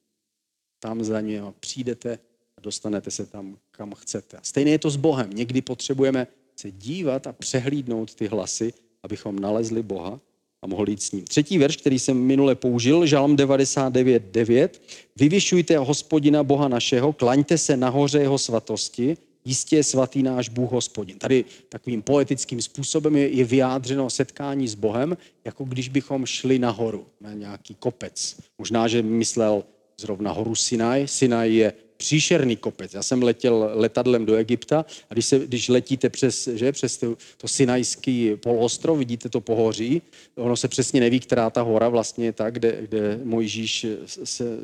tam 0.86 1.04
za 1.04 1.20
ně 1.20 1.42
přijdete 1.60 2.18
a 2.56 2.60
dostanete 2.60 3.10
se 3.10 3.26
tam, 3.26 3.56
kam 3.70 3.94
chcete. 3.94 4.36
A 4.36 4.40
stejně 4.42 4.72
je 4.72 4.78
to 4.78 4.90
s 4.90 4.96
Bohem. 4.96 5.30
Někdy 5.30 5.62
potřebujeme 5.62 6.26
se 6.56 6.70
dívat 6.70 7.26
a 7.26 7.32
přehlídnout 7.32 8.14
ty 8.14 8.26
hlasy, 8.26 8.72
abychom 9.02 9.38
nalezli 9.38 9.82
Boha 9.82 10.20
a 10.62 10.66
mohli 10.66 10.92
jít 10.92 11.02
s 11.02 11.12
ním. 11.12 11.24
Třetí 11.24 11.58
verš, 11.58 11.76
který 11.76 11.98
jsem 11.98 12.16
minule 12.16 12.54
použil, 12.54 13.06
Žalm 13.06 13.36
99.9. 13.36 14.68
Vyvyšujte 15.16 15.78
hospodina 15.78 16.44
Boha 16.44 16.68
našeho, 16.68 17.12
klaňte 17.12 17.58
se 17.58 17.76
nahoře 17.76 18.18
jeho 18.18 18.38
svatosti, 18.38 19.16
jistě 19.46 19.76
je 19.76 19.84
svatý 19.84 20.22
náš 20.22 20.48
Bůh 20.48 20.72
hospodin. 20.72 21.18
Tady 21.18 21.44
takovým 21.68 22.02
poetickým 22.02 22.62
způsobem 22.62 23.16
je, 23.16 23.28
je 23.28 23.44
vyjádřeno 23.44 24.10
setkání 24.10 24.68
s 24.68 24.74
Bohem, 24.74 25.16
jako 25.44 25.64
když 25.64 25.88
bychom 25.88 26.26
šli 26.26 26.58
nahoru, 26.58 27.06
na 27.20 27.32
nějaký 27.32 27.74
kopec. 27.74 28.36
Možná, 28.58 28.88
že 28.88 29.02
myslel 29.02 29.64
zrovna 30.00 30.32
horu 30.32 30.54
Sinaj. 30.54 31.08
Sinaj 31.08 31.54
je 31.54 31.72
příšerný 32.06 32.56
kopec. 32.56 32.94
Já 32.94 33.02
jsem 33.02 33.22
letěl 33.22 33.70
letadlem 33.74 34.26
do 34.26 34.34
Egypta 34.34 34.86
a 35.10 35.14
když, 35.14 35.26
se, 35.26 35.38
když 35.38 35.68
letíte 35.68 36.10
přes, 36.10 36.48
že, 36.48 36.72
přes 36.72 36.96
to, 36.96 37.16
to 37.36 37.48
Sinajský 37.48 38.36
poloostrov, 38.36 38.98
vidíte 38.98 39.28
to 39.28 39.40
pohoří, 39.40 40.02
ono 40.36 40.56
se 40.56 40.68
přesně 40.68 41.00
neví, 41.00 41.20
která 41.20 41.50
ta 41.50 41.62
hora 41.62 41.88
vlastně 41.88 42.24
je 42.26 42.32
ta, 42.32 42.50
kde, 42.50 42.78
kde 42.80 43.20
Mojžíš 43.24 43.86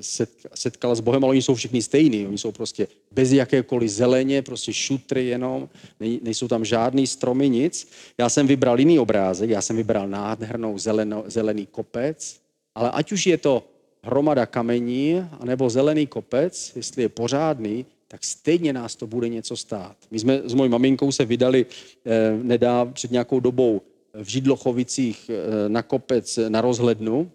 se 0.01 0.27
setkal 0.55 0.95
s 0.95 1.01
Bohem, 1.01 1.25
ale 1.25 1.31
oni 1.31 1.43
jsou 1.43 1.55
všichni 1.55 1.83
stejní. 1.83 2.27
Oni 2.27 2.39
jsou 2.39 2.53
prostě 2.53 2.87
bez 3.11 3.33
jakékoliv 3.33 3.91
zeleně, 3.91 4.43
prostě 4.43 4.73
šutry 4.73 5.27
jenom, 5.27 5.69
nejsou 6.01 6.49
tam 6.49 6.65
žádný 6.65 7.07
stromy, 7.07 7.49
nic. 7.49 7.91
Já 8.19 8.29
jsem 8.29 8.47
vybral 8.47 8.79
jiný 8.79 8.99
obrázek, 8.99 9.51
já 9.51 9.63
jsem 9.63 9.77
vybral 9.77 10.09
nádhernou 10.09 10.79
zeleno, 10.79 11.25
zelený 11.27 11.67
kopec, 11.67 12.37
ale 12.75 12.91
ať 12.91 13.13
už 13.13 13.27
je 13.27 13.39
to 13.39 13.72
hromada 14.03 14.47
kamení 14.47 15.27
anebo 15.41 15.71
zelený 15.71 16.07
kopec, 16.07 16.73
jestli 16.77 17.03
je 17.03 17.09
pořádný, 17.09 17.87
tak 18.09 18.25
stejně 18.25 18.73
nás 18.73 18.97
to 18.97 19.07
bude 19.07 19.29
něco 19.29 19.57
stát. 19.57 19.97
My 20.11 20.19
jsme 20.19 20.43
s 20.45 20.55
mojí 20.55 20.71
maminkou 20.71 21.13
se 21.13 21.25
vydali 21.25 21.67
eh, 21.67 22.39
nedá 22.43 22.85
před 22.85 23.11
nějakou 23.11 23.41
dobou 23.41 23.81
v 24.15 24.29
Židlochovicích 24.29 25.31
eh, 25.31 25.69
na 25.69 25.83
kopec 25.83 26.39
na 26.49 26.61
rozhlednu 26.61 27.31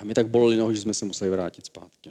a 0.00 0.04
mi 0.04 0.14
tak 0.14 0.28
boleli 0.28 0.56
nohy, 0.56 0.74
že 0.74 0.80
jsme 0.80 0.94
se 0.94 1.04
museli 1.04 1.30
vrátit 1.30 1.66
zpátky. 1.66 2.10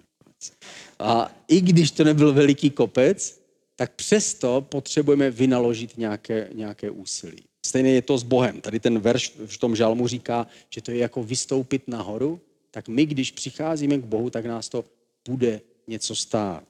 A 1.00 1.32
i 1.48 1.62
když 1.62 1.92
to 1.92 2.04
nebyl 2.04 2.34
veliký 2.34 2.70
kopec, 2.70 3.42
tak 3.76 3.92
přesto 3.96 4.62
potřebujeme 4.62 5.32
vynaložit 5.32 5.98
nějaké, 5.98 6.50
nějaké 6.54 6.90
úsilí. 6.90 7.44
Stejně 7.66 7.92
je 7.92 8.02
to 8.02 8.18
s 8.18 8.24
Bohem. 8.24 8.62
Tady 8.62 8.80
ten 8.80 9.00
verš 9.00 9.34
v 9.46 9.58
tom 9.58 9.76
žalmu 9.76 10.08
říká, 10.08 10.48
že 10.70 10.82
to 10.82 10.92
je 10.92 10.98
jako 10.98 11.24
vystoupit 11.24 11.88
nahoru 11.88 12.40
tak 12.77 12.88
my, 12.88 13.05
když 13.05 13.31
přicházíme 13.31 13.98
k 13.98 14.05
Bohu, 14.05 14.29
tak 14.29 14.46
nás 14.46 14.69
to 14.69 14.86
bude 15.29 15.62
něco 15.88 16.15
stát. 16.15 16.67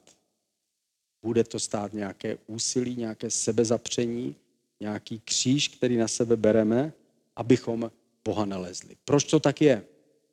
Bude 1.22 1.44
to 1.44 1.60
stát 1.60 1.92
nějaké 1.92 2.38
úsilí, 2.46 2.96
nějaké 2.96 3.30
sebezapření, 3.30 4.36
nějaký 4.80 5.20
kříž, 5.24 5.68
který 5.68 5.96
na 5.96 6.08
sebe 6.08 6.36
bereme, 6.36 6.92
abychom 7.36 7.90
Boha 8.24 8.44
nalezli. 8.44 8.96
Proč 9.04 9.24
to 9.24 9.40
tak 9.40 9.60
je? 9.60 9.84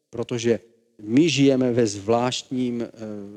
Protože 0.10 0.60
my 1.02 1.30
žijeme 1.30 1.74
ve 1.74 1.88
zvláštním, 1.88 2.82
eh, 2.82 2.90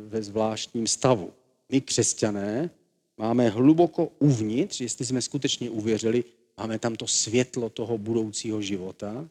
ve 0.09 0.23
zvláštním 0.23 0.87
stavu. 0.87 1.33
My, 1.69 1.81
křesťané, 1.81 2.71
máme 3.17 3.49
hluboko 3.49 4.13
uvnitř, 4.19 4.81
jestli 4.81 5.07
jsme 5.07 5.23
skutečně 5.23 5.71
uvěřili, 5.71 6.25
máme 6.59 6.79
tam 6.79 6.95
to 6.95 7.07
světlo 7.07 7.71
toho 7.71 7.99
budoucího 7.99 8.63
života, 8.63 9.29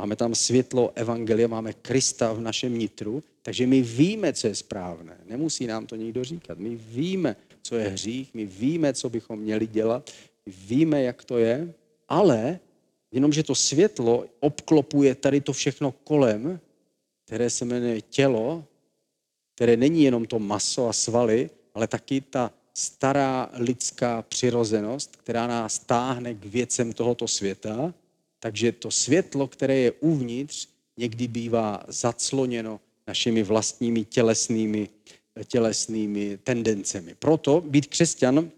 Máme 0.00 0.16
tam 0.16 0.34
světlo 0.34 0.92
Evangelia, 0.94 1.48
máme 1.48 1.72
Krista 1.72 2.32
v 2.32 2.40
našem 2.40 2.78
nitru, 2.78 3.22
takže 3.42 3.66
my 3.66 3.82
víme, 3.82 4.32
co 4.32 4.46
je 4.46 4.54
správné. 4.54 5.16
Nemusí 5.26 5.66
nám 5.66 5.86
to 5.86 5.96
nikdo 5.96 6.24
říkat. 6.24 6.58
My 6.58 6.76
víme, 6.76 7.36
co 7.62 7.76
je 7.76 7.88
hřích, 7.88 8.34
my 8.34 8.46
víme, 8.46 8.92
co 8.94 9.10
bychom 9.10 9.38
měli 9.38 9.66
dělat, 9.66 10.10
my 10.46 10.52
víme, 10.52 11.02
jak 11.02 11.24
to 11.24 11.38
je, 11.38 11.74
ale 12.08 12.58
jenomže 13.12 13.42
to 13.42 13.54
světlo 13.54 14.24
obklopuje 14.40 15.14
tady 15.14 15.40
to 15.40 15.52
všechno 15.52 15.92
kolem, 15.92 16.60
které 17.26 17.50
se 17.50 17.64
jmenuje 17.64 18.00
tělo, 18.00 18.64
které 19.54 19.76
není 19.76 20.02
jenom 20.02 20.24
to 20.24 20.38
maso 20.38 20.88
a 20.88 20.92
svaly, 20.92 21.50
ale 21.74 21.86
taky 21.86 22.20
ta 22.20 22.52
stará 22.74 23.50
lidská 23.52 24.22
přirozenost, 24.22 25.16
která 25.16 25.46
nás 25.46 25.78
táhne 25.78 26.34
k 26.34 26.44
věcem 26.44 26.92
tohoto 26.92 27.28
světa 27.28 27.94
takže 28.40 28.72
to 28.72 28.90
světlo, 28.90 29.48
které 29.48 29.76
je 29.76 29.92
uvnitř, 29.92 30.68
někdy 30.96 31.28
bývá 31.28 31.84
zacloněno 31.88 32.80
našimi 33.06 33.42
vlastními 33.42 34.04
tělesnými, 34.04 34.88
tělesnými 35.46 36.38
tendencemi. 36.44 37.14
Proto 37.14 37.60
být 37.60 37.86
křesťan 37.86 38.50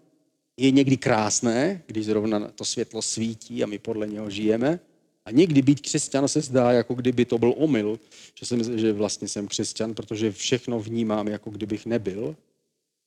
je 0.57 0.71
někdy 0.71 0.97
krásné, 0.97 1.83
když 1.87 2.07
zrovna 2.07 2.49
to 2.49 2.65
světlo 2.65 3.03
svítí 3.03 3.62
a 3.62 3.67
my 3.67 3.79
podle 3.79 4.07
něho 4.07 4.31
žijeme. 4.31 4.81
A 5.25 5.31
někdy 5.31 5.62
být 5.62 5.81
křesťan 5.81 6.29
se 6.29 6.41
zdá, 6.41 6.73
jako 6.73 6.95
kdyby 6.95 7.25
to 7.25 7.39
byl 7.39 7.55
omyl, 7.57 8.01
že, 8.35 8.47
jsem, 8.47 8.79
že 8.79 8.93
vlastně 8.93 9.29
jsem 9.29 9.49
křesťan, 9.49 9.95
protože 9.95 10.33
všechno 10.33 10.81
vnímám, 10.81 11.29
jako 11.29 11.51
kdybych 11.51 11.87
nebyl. 11.87 12.37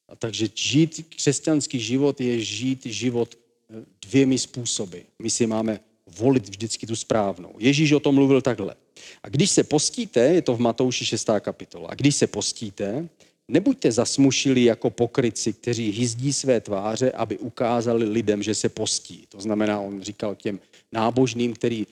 A 0.09 0.15
takže 0.15 0.47
žít 0.55 1.05
křesťanský 1.09 1.79
život 1.79 2.21
je 2.21 2.39
žít 2.39 2.85
život 2.85 3.35
eh, 3.35 3.85
dvěmi 4.07 4.37
způsoby. 4.37 4.99
My 5.19 5.29
si 5.29 5.47
máme 5.47 5.79
volit 6.17 6.49
vždycky 6.49 6.87
tu 6.87 6.95
správnou. 6.95 7.53
Ježíš 7.59 7.91
o 7.91 7.99
tom 7.99 8.15
mluvil 8.15 8.41
takhle. 8.41 8.75
A 9.23 9.29
když 9.29 9.51
se 9.51 9.63
postíte, 9.63 10.19
je 10.19 10.41
to 10.41 10.55
v 10.55 10.59
Matouši 10.59 11.05
6. 11.05 11.29
kapitola, 11.39 11.89
a 11.89 11.95
když 11.95 12.15
se 12.15 12.27
postíte, 12.27 13.09
nebuďte 13.47 13.91
zasmušili 13.91 14.63
jako 14.63 14.89
pokryci, 14.89 15.53
kteří 15.53 15.91
hyzdí 15.91 16.33
své 16.33 16.61
tváře, 16.61 17.11
aby 17.11 17.37
ukázali 17.37 18.05
lidem, 18.05 18.43
že 18.43 18.55
se 18.55 18.69
postí. 18.69 19.25
To 19.29 19.41
znamená, 19.41 19.79
on 19.79 20.01
říkal 20.01 20.35
těm 20.35 20.59
nábožným, 20.91 21.53
který, 21.53 21.87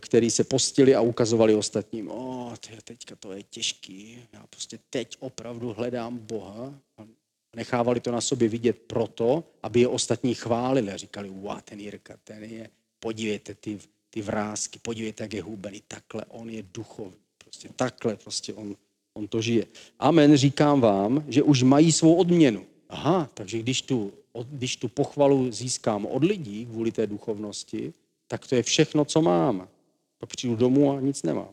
který 0.00 0.30
se 0.30 0.44
postili 0.44 0.94
a 0.94 1.00
ukazovali 1.00 1.54
ostatním, 1.54 2.10
o, 2.10 2.52
teďka 2.84 3.16
to 3.16 3.32
je 3.32 3.42
těžký, 3.42 4.18
já 4.32 4.46
prostě 4.50 4.78
teď 4.90 5.16
opravdu 5.20 5.72
hledám 5.72 6.18
Boha. 6.18 6.74
Nechávali 7.56 8.00
to 8.00 8.12
na 8.12 8.20
sobě 8.20 8.48
vidět 8.48 8.78
proto, 8.86 9.44
aby 9.62 9.80
je 9.80 9.88
ostatní 9.88 10.34
chválili 10.34 10.92
říkali, 10.94 11.28
wow, 11.28 11.60
ten 11.64 11.80
Jirka, 11.80 12.16
ten 12.24 12.44
je 12.44 12.70
podívejte 13.00 13.54
ty, 13.54 13.78
ty 14.10 14.22
vrázky, 14.22 14.78
podívejte, 14.82 15.24
jak 15.24 15.32
je 15.32 15.42
hubený, 15.42 15.82
takhle 15.88 16.24
on 16.28 16.50
je 16.50 16.62
duchovní, 16.74 17.16
prostě 17.38 17.68
takhle 17.76 18.16
prostě 18.16 18.54
on, 18.54 18.76
on 19.14 19.28
to 19.28 19.42
žije. 19.42 19.66
Amen, 19.98 20.36
říkám 20.36 20.80
vám, 20.80 21.24
že 21.28 21.42
už 21.42 21.62
mají 21.62 21.92
svou 21.92 22.14
odměnu. 22.14 22.66
Aha, 22.88 23.30
takže 23.34 23.58
když 23.58 23.82
tu, 23.82 24.12
když 24.50 24.76
tu 24.76 24.88
pochvalu 24.88 25.52
získám 25.52 26.06
od 26.06 26.24
lidí 26.24 26.66
kvůli 26.66 26.92
té 26.92 27.06
duchovnosti, 27.06 27.92
tak 28.28 28.46
to 28.46 28.54
je 28.54 28.62
všechno, 28.62 29.04
co 29.04 29.22
mám. 29.22 29.68
Pak 30.18 30.30
přijdu 30.30 30.56
domů 30.56 30.92
a 30.92 31.00
nic 31.00 31.22
nemám. 31.22 31.50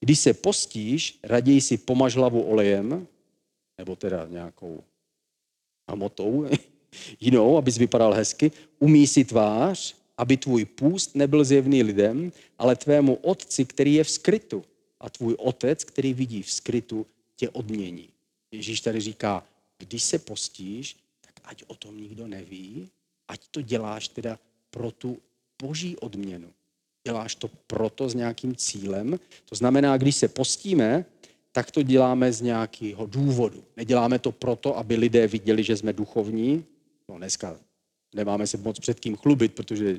Když 0.00 0.18
se 0.18 0.34
postíš, 0.34 1.18
raději 1.22 1.60
si 1.60 1.78
pomaž 1.78 2.16
hlavu 2.16 2.42
olejem, 2.42 3.06
nebo 3.78 3.96
teda 3.96 4.26
nějakou 4.30 4.84
hmotou 5.90 6.46
jinou, 7.20 7.56
abys 7.56 7.76
vypadal 7.76 8.12
hezky, 8.12 8.52
umí 8.78 9.06
si 9.06 9.24
tvář 9.24 9.96
aby 10.18 10.36
tvůj 10.36 10.64
půst 10.64 11.14
nebyl 11.14 11.44
zjevný 11.44 11.82
lidem, 11.82 12.32
ale 12.58 12.76
tvému 12.76 13.14
otci, 13.14 13.64
který 13.64 13.94
je 13.94 14.04
v 14.04 14.10
skrytu. 14.10 14.64
A 15.00 15.10
tvůj 15.10 15.34
otec, 15.38 15.84
který 15.84 16.14
vidí 16.14 16.42
v 16.42 16.50
skrytu, 16.50 17.06
tě 17.36 17.50
odmění. 17.50 18.08
Ježíš 18.52 18.80
tady 18.80 19.00
říká, 19.00 19.44
když 19.78 20.02
se 20.02 20.18
postíš, 20.18 20.96
tak 21.20 21.34
ať 21.44 21.64
o 21.66 21.74
tom 21.74 22.00
nikdo 22.00 22.26
neví, 22.26 22.88
ať 23.28 23.40
to 23.50 23.60
děláš 23.60 24.08
teda 24.08 24.38
pro 24.70 24.90
tu 24.90 25.18
boží 25.62 25.96
odměnu. 25.96 26.50
Děláš 27.06 27.34
to 27.34 27.50
proto 27.66 28.08
s 28.08 28.14
nějakým 28.14 28.56
cílem. 28.56 29.18
To 29.44 29.54
znamená, 29.54 29.96
když 29.96 30.16
se 30.16 30.28
postíme, 30.28 31.04
tak 31.52 31.70
to 31.70 31.82
děláme 31.82 32.32
z 32.32 32.40
nějakého 32.40 33.06
důvodu. 33.06 33.64
Neděláme 33.76 34.18
to 34.18 34.32
proto, 34.32 34.78
aby 34.78 34.96
lidé 34.96 35.26
viděli, 35.26 35.64
že 35.64 35.76
jsme 35.76 35.92
duchovní. 35.92 36.64
No 37.08 37.18
dneska 37.18 37.56
nemáme 38.14 38.46
se 38.46 38.56
moc 38.56 38.78
před 38.78 39.00
kým 39.00 39.16
chlubit, 39.16 39.54
protože 39.54 39.98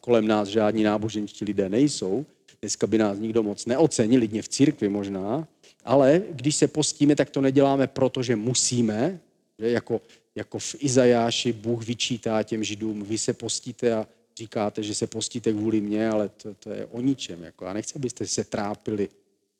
kolem 0.00 0.26
nás 0.26 0.48
žádní 0.48 0.82
náboženští 0.82 1.44
lidé 1.44 1.68
nejsou. 1.68 2.26
Dneska 2.60 2.86
by 2.86 2.98
nás 2.98 3.18
nikdo 3.18 3.42
moc 3.42 3.66
neocenil, 3.66 4.20
lidně 4.20 4.42
v 4.42 4.48
církvi 4.48 4.88
možná, 4.88 5.48
ale 5.84 6.22
když 6.30 6.56
se 6.56 6.68
postíme, 6.68 7.16
tak 7.16 7.30
to 7.30 7.40
neděláme 7.40 7.86
proto, 7.86 8.22
že 8.22 8.36
musíme, 8.36 9.20
že 9.58 9.70
jako, 9.70 10.00
jako 10.34 10.58
v 10.58 10.74
Izajáši 10.78 11.52
Bůh 11.52 11.86
vyčítá 11.86 12.42
těm 12.42 12.64
židům, 12.64 13.02
vy 13.02 13.18
se 13.18 13.32
postíte 13.32 13.94
a 13.94 14.06
říkáte, 14.38 14.82
že 14.82 14.94
se 14.94 15.06
postíte 15.06 15.52
kvůli 15.52 15.80
mně, 15.80 16.08
ale 16.08 16.28
to, 16.28 16.54
to 16.54 16.70
je 16.70 16.86
o 16.86 17.00
ničem. 17.00 17.42
Jako. 17.42 17.64
Já 17.64 17.72
nechci, 17.72 17.92
abyste 17.96 18.26
se 18.26 18.44
trápili, 18.44 19.08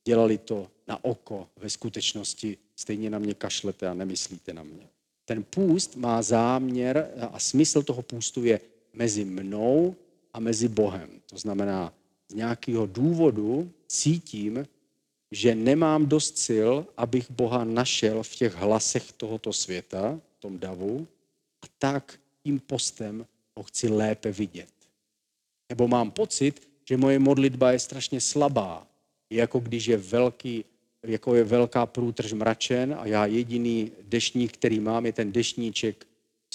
dělali 0.05 0.39
to 0.39 0.69
na 0.89 1.05
oko, 1.05 1.49
ve 1.57 1.71
skutečnosti 1.71 2.57
stejně 2.77 3.11
na 3.11 3.19
mě 3.19 3.35
kašlete 3.35 3.89
a 3.89 3.95
nemyslíte 3.95 4.53
na 4.53 4.63
mě. 4.63 4.89
Ten 5.29 5.45
půst 5.45 5.97
má 5.97 6.23
záměr 6.23 7.11
a 7.31 7.39
smysl 7.39 7.83
toho 7.83 8.03
půstu 8.03 8.45
je 8.45 8.61
mezi 8.93 9.25
mnou 9.25 9.97
a 10.33 10.41
mezi 10.41 10.69
Bohem. 10.69 11.11
To 11.27 11.39
znamená, 11.39 11.93
z 12.29 12.35
nějakého 12.35 12.87
důvodu 12.87 13.71
cítím, 13.87 14.67
že 15.31 15.55
nemám 15.55 16.07
dost 16.07 16.39
sil, 16.47 16.71
abych 16.97 17.31
Boha 17.31 17.65
našel 17.65 18.23
v 18.23 18.35
těch 18.35 18.55
hlasech 18.55 19.13
tohoto 19.13 19.53
světa, 19.53 20.21
v 20.37 20.41
tom 20.41 20.59
davu, 20.59 21.07
a 21.63 21.67
tak 21.79 22.21
tím 22.43 22.61
postem 22.61 23.27
ho 23.57 23.63
chci 23.63 23.89
lépe 23.89 24.33
vidět. 24.33 24.73
Nebo 25.69 25.89
mám 25.89 26.11
pocit, 26.11 26.69
že 26.85 26.97
moje 26.97 27.19
modlitba 27.19 27.73
je 27.73 27.79
strašně 27.79 28.21
slabá. 28.21 28.87
Je 29.31 29.39
jako 29.39 29.61
když 29.61 29.87
je 29.87 29.97
velký, 29.97 30.65
jako 31.03 31.35
je 31.35 31.45
velká 31.45 31.87
průtrž 31.87 32.33
mračen 32.33 32.97
a 32.99 33.07
já 33.07 33.27
jediný 33.27 33.93
deštník, 34.03 34.53
který 34.53 34.81
mám, 34.81 35.07
je 35.07 35.13
ten 35.13 35.33
deštníček 35.33 36.07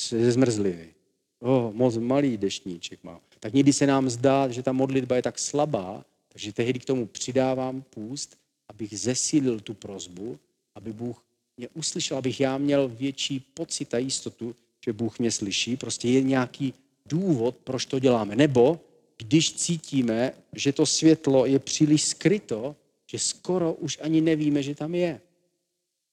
ze 0.10 0.32
zmrzliny. 0.32 0.94
Oh, 1.40 1.74
moc 1.74 1.98
malý 1.98 2.38
deštníček 2.38 3.04
mám. 3.04 3.20
Tak 3.40 3.54
někdy 3.54 3.74
se 3.74 3.88
nám 3.88 4.10
zdá, 4.10 4.48
že 4.48 4.64
ta 4.64 4.72
modlitba 4.72 5.16
je 5.16 5.22
tak 5.22 5.40
slabá, 5.40 6.06
takže 6.30 6.54
tehdy 6.54 6.80
k 6.80 6.86
tomu 6.86 7.06
přidávám 7.06 7.82
půst, 7.82 8.38
abych 8.70 9.00
zesílil 9.00 9.60
tu 9.60 9.74
prozbu, 9.74 10.40
aby 10.76 10.94
Bůh 10.94 11.24
mě 11.58 11.68
uslyšel, 11.74 12.18
abych 12.18 12.40
já 12.40 12.58
měl 12.58 12.88
větší 12.88 13.40
pocit 13.40 13.94
a 13.94 13.98
jistotu, 13.98 14.56
že 14.86 14.94
Bůh 14.94 15.20
mě 15.20 15.32
slyší. 15.32 15.78
Prostě 15.78 16.10
je 16.10 16.22
nějaký 16.22 16.74
důvod, 17.06 17.56
proč 17.64 17.86
to 17.86 18.00
děláme. 18.00 18.36
Nebo 18.36 18.80
když 19.18 19.54
cítíme, 19.54 20.34
že 20.54 20.72
to 20.72 20.86
světlo 20.86 21.46
je 21.46 21.60
příliš 21.60 22.04
skryto, 22.04 22.76
že 23.14 23.20
skoro 23.20 23.74
už 23.74 23.98
ani 24.02 24.22
nevíme, 24.22 24.64
že 24.64 24.76
tam 24.76 24.96
je. 24.96 25.22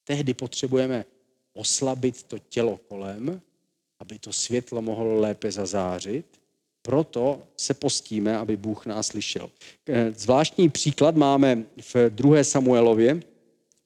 Tehdy 0.04 0.34
potřebujeme 0.34 1.04
oslabit 1.52 2.22
to 2.22 2.38
tělo 2.38 2.80
kolem, 2.88 3.40
aby 3.98 4.18
to 4.18 4.32
světlo 4.32 4.82
mohlo 4.82 5.20
lépe 5.20 5.52
zazářit. 5.52 6.26
Proto 6.82 7.42
se 7.56 7.74
postíme, 7.74 8.36
aby 8.36 8.56
Bůh 8.56 8.86
nás 8.86 9.06
slyšel. 9.06 9.50
Eh, 9.88 10.12
zvláštní 10.16 10.68
příklad 10.68 11.16
máme 11.16 11.64
v 11.94 12.10
2. 12.10 12.44
Samuelově, 12.44 13.20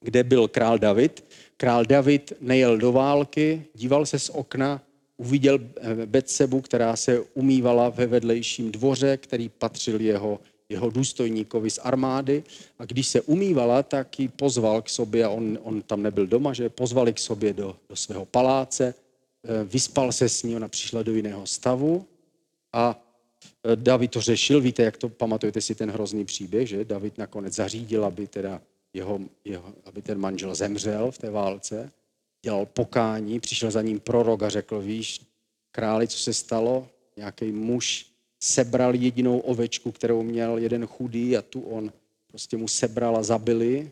kde 0.01 0.25
byl 0.25 0.49
král 0.49 0.79
David. 0.79 1.25
Král 1.57 1.85
David 1.85 2.33
nejel 2.41 2.79
do 2.79 2.93
války, 2.93 3.65
díval 3.75 4.07
se 4.07 4.19
z 4.19 4.29
okna, 4.29 4.83
uviděl 5.17 5.59
eh, 5.63 6.07
Betsebu, 6.07 6.61
která 6.61 6.97
se 6.97 7.21
umývala 7.21 7.89
ve 7.89 8.07
vedlejším 8.07 8.73
dvoře, 8.73 9.17
který 9.17 9.49
patřil 9.49 10.01
jeho, 10.01 10.41
jeho 10.69 10.91
důstojníkovi 10.91 11.71
z 11.71 11.79
armády. 11.83 12.45
A 12.79 12.85
když 12.85 13.09
se 13.09 13.21
umývala, 13.21 13.83
tak 13.83 14.21
ji 14.21 14.29
pozval 14.29 14.83
k 14.83 14.89
sobě, 14.89 15.25
a 15.25 15.29
on, 15.29 15.59
on 15.63 15.83
tam 15.83 16.03
nebyl 16.03 16.27
doma, 16.27 16.53
že 16.53 16.69
pozvali 16.69 17.13
k 17.13 17.19
sobě 17.19 17.53
do, 17.53 17.77
do 17.89 17.97
svého 17.97 18.25
paláce, 18.25 18.95
eh, 18.95 19.65
vyspal 19.65 20.13
se 20.13 20.29
s 20.29 20.43
ní, 20.43 20.57
ona 20.57 20.69
přišla 20.69 21.03
do 21.03 21.15
jiného 21.15 21.47
stavu 21.47 22.07
a 22.73 23.01
eh, 23.65 23.77
David 23.77 24.11
to 24.11 24.21
řešil, 24.21 24.61
víte, 24.61 24.83
jak 24.83 24.97
to, 24.97 25.09
pamatujete 25.09 25.61
si 25.61 25.75
ten 25.75 25.91
hrozný 25.91 26.25
příběh, 26.25 26.69
že 26.69 26.85
David 26.85 27.19
nakonec 27.19 27.55
zařídil, 27.55 28.05
aby 28.05 28.27
teda 28.27 28.61
jeho, 28.95 29.21
jeho, 29.45 29.73
aby 29.85 30.03
ten 30.03 30.19
manžel 30.19 30.55
zemřel 30.55 31.11
v 31.11 31.19
té 31.19 31.31
válce, 31.31 31.91
dělal 32.45 32.67
pokání, 32.67 33.41
přišel 33.41 33.71
za 33.71 33.83
ním 33.83 34.01
prorok 34.01 34.43
a 34.43 34.49
řekl, 34.49 34.81
víš, 34.81 35.21
králi, 35.73 36.09
co 36.09 36.19
se 36.19 36.33
stalo? 36.33 36.89
Nějaký 37.17 37.53
muž 37.53 38.14
sebral 38.45 38.95
jedinou 38.95 39.39
ovečku, 39.39 39.93
kterou 39.93 40.23
měl 40.23 40.59
jeden 40.59 40.87
chudý 40.87 41.37
a 41.37 41.43
tu 41.43 41.61
on 41.61 41.93
prostě 42.27 42.57
mu 42.57 42.69
sebral 42.69 43.17
a 43.17 43.23
zabili. 43.23 43.91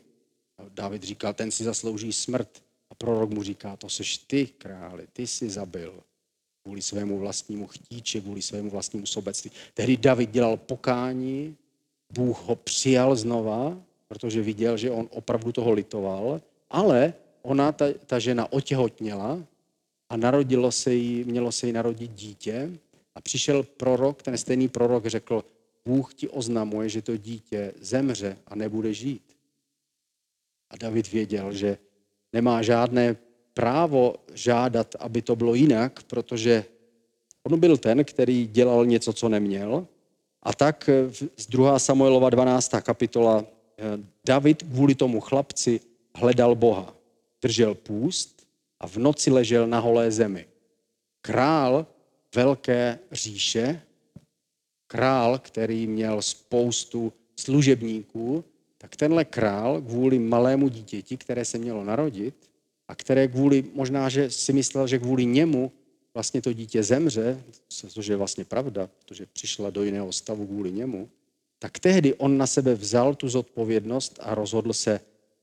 A 0.59 0.63
David 0.69 1.03
říkal, 1.03 1.35
ten 1.35 1.51
si 1.51 1.65
zaslouží 1.65 2.13
smrt. 2.13 2.63
A 2.91 2.95
prorok 2.95 3.31
mu 3.31 3.43
říká, 3.43 3.77
to 3.77 3.89
seš 3.89 4.19
ty, 4.19 4.47
králi, 4.47 5.07
ty 5.13 5.27
si 5.27 5.51
zabil 5.51 6.01
kvůli 6.63 6.83
svému 6.83 7.19
vlastnímu 7.19 7.67
chtíči, 7.67 8.21
kvůli 8.21 8.43
svému 8.43 8.71
vlastnímu 8.71 9.07
sobectví. 9.07 9.51
Tehdy 9.75 9.97
David 9.97 10.31
dělal 10.31 10.57
pokání, 10.57 11.57
Bůh 12.13 12.43
ho 12.43 12.57
přijal 12.57 13.17
znova, 13.17 13.81
protože 14.09 14.43
viděl, 14.43 14.77
že 14.77 14.91
on 14.91 15.09
opravdu 15.11 15.53
toho 15.53 15.73
litoval, 15.73 16.41
ale 16.71 17.15
ona, 17.43 17.73
ta, 17.73 17.85
ta 18.07 18.19
žena, 18.19 18.53
otěhotněla 18.53 19.41
a 20.09 20.17
narodilo 20.17 20.73
se 20.73 20.95
jí, 20.95 21.25
mělo 21.25 21.53
se 21.53 21.67
jí 21.67 21.73
narodit 21.73 22.11
dítě 22.13 22.71
a 23.15 23.21
přišel 23.21 23.63
prorok, 23.63 24.23
ten 24.23 24.39
stejný 24.39 24.69
prorok 24.69 25.07
řekl, 25.07 25.45
Bůh 25.85 26.15
ti 26.15 26.29
oznamuje, 26.29 26.89
že 26.89 27.03
to 27.03 27.17
dítě 27.17 27.73
zemře 27.81 28.39
a 28.47 28.55
nebude 28.55 28.95
žít. 28.95 29.37
A 30.71 30.77
David 30.77 31.13
věděl, 31.13 31.53
že 31.53 31.79
nemá 32.33 32.63
žádné 32.63 33.17
právo 33.55 34.15
žádat, 34.35 34.95
aby 34.99 35.23
to 35.23 35.37
bylo 35.37 35.55
jinak, 35.55 36.03
protože 36.03 36.65
on 37.43 37.61
byl 37.61 37.77
ten, 37.77 38.05
který 38.05 38.47
dělal 38.47 38.87
něco, 38.87 39.13
co 39.13 39.29
neměl. 39.29 39.87
A 40.43 40.55
tak 40.55 40.91
z 41.37 41.47
2. 41.47 41.79
Samuelova 41.79 42.31
12. 42.31 42.71
kapitola 42.83 43.45
Eh, 43.83 43.99
David 44.25 44.63
kvůli 44.63 44.95
tomu 44.95 45.21
chlapci 45.21 45.81
hledal 46.15 46.55
Boha. 46.55 46.95
Držel 47.43 47.75
půst 47.75 48.47
a 48.81 48.87
v 48.89 48.97
noci 48.97 49.31
ležel 49.31 49.67
na 49.67 49.79
holé 49.79 50.11
zemi. 50.11 50.47
Král 51.21 51.87
velké 52.35 52.99
říše, 53.13 53.83
král, 54.87 55.39
který 55.39 55.87
měl 55.87 56.23
spoustu 56.23 57.13
služebníků, 57.41 58.45
tak 58.79 58.97
tenhle 58.97 59.25
král 59.25 59.81
kvůli 59.81 60.19
malému 60.19 60.69
dítěti, 60.69 61.17
které 61.17 61.45
se 61.45 61.59
mělo 61.59 61.85
narodit 61.85 62.35
a 62.89 62.95
které 62.95 63.29
kvůli, 63.29 63.65
možná, 63.75 64.09
že 64.09 64.31
si 64.31 64.53
myslel, 64.53 64.87
že 64.87 64.99
kvůli 64.99 65.27
němu 65.27 65.73
vlastně 66.15 66.43
to 66.43 66.53
dítě 66.53 66.83
zemře, 66.83 67.43
což 67.69 68.07
je 68.07 68.17
vlastně 68.17 68.45
pravda, 68.45 68.91
protože 68.99 69.27
přišla 69.27 69.71
do 69.71 69.83
jiného 69.83 70.13
stavu 70.13 70.47
kvůli 70.47 70.73
němu, 70.73 71.09
tak 71.59 71.79
tehdy 71.79 72.15
on 72.15 72.39
na 72.39 72.47
sebe 72.47 72.75
vzal 72.75 73.15
tu 73.15 73.29
zodpovědnost 73.29 74.19
a 74.21 74.35
rozhodl 74.35 74.73
se, 74.73 75.01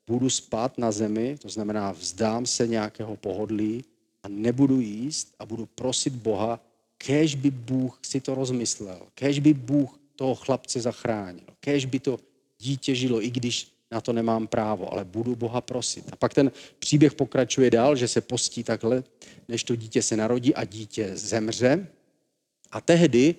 budu 0.07 0.29
spát 0.29 0.77
na 0.77 0.91
zemi, 0.91 1.37
to 1.41 1.49
znamená 1.49 1.91
vzdám 1.91 2.45
se 2.45 2.67
nějakého 2.67 3.15
pohodlí 3.15 3.83
a 4.23 4.27
nebudu 4.27 4.79
jíst 4.79 5.35
a 5.39 5.45
budu 5.45 5.65
prosit 5.65 6.13
Boha, 6.13 6.59
kež 7.05 7.35
by 7.35 7.51
Bůh 7.51 7.99
si 8.01 8.21
to 8.21 8.35
rozmyslel, 8.35 9.01
kež 9.15 9.39
by 9.39 9.53
Bůh 9.53 9.99
toho 10.15 10.35
chlapce 10.35 10.81
zachránil, 10.81 11.45
kež 11.59 11.85
by 11.85 11.99
to 11.99 12.19
dítě 12.59 12.95
žilo, 12.95 13.23
i 13.23 13.29
když 13.29 13.71
na 13.91 14.01
to 14.01 14.13
nemám 14.13 14.47
právo, 14.47 14.93
ale 14.93 15.05
budu 15.05 15.35
Boha 15.35 15.61
prosit. 15.61 16.05
A 16.11 16.15
pak 16.15 16.33
ten 16.33 16.51
příběh 16.79 17.13
pokračuje 17.13 17.71
dál, 17.71 17.95
že 17.95 18.07
se 18.07 18.21
postí 18.21 18.63
takhle, 18.63 19.03
než 19.47 19.63
to 19.63 19.75
dítě 19.75 20.01
se 20.01 20.17
narodí 20.17 20.55
a 20.55 20.65
dítě 20.65 21.11
zemře. 21.13 21.87
A 22.71 22.81
tehdy 22.81 23.35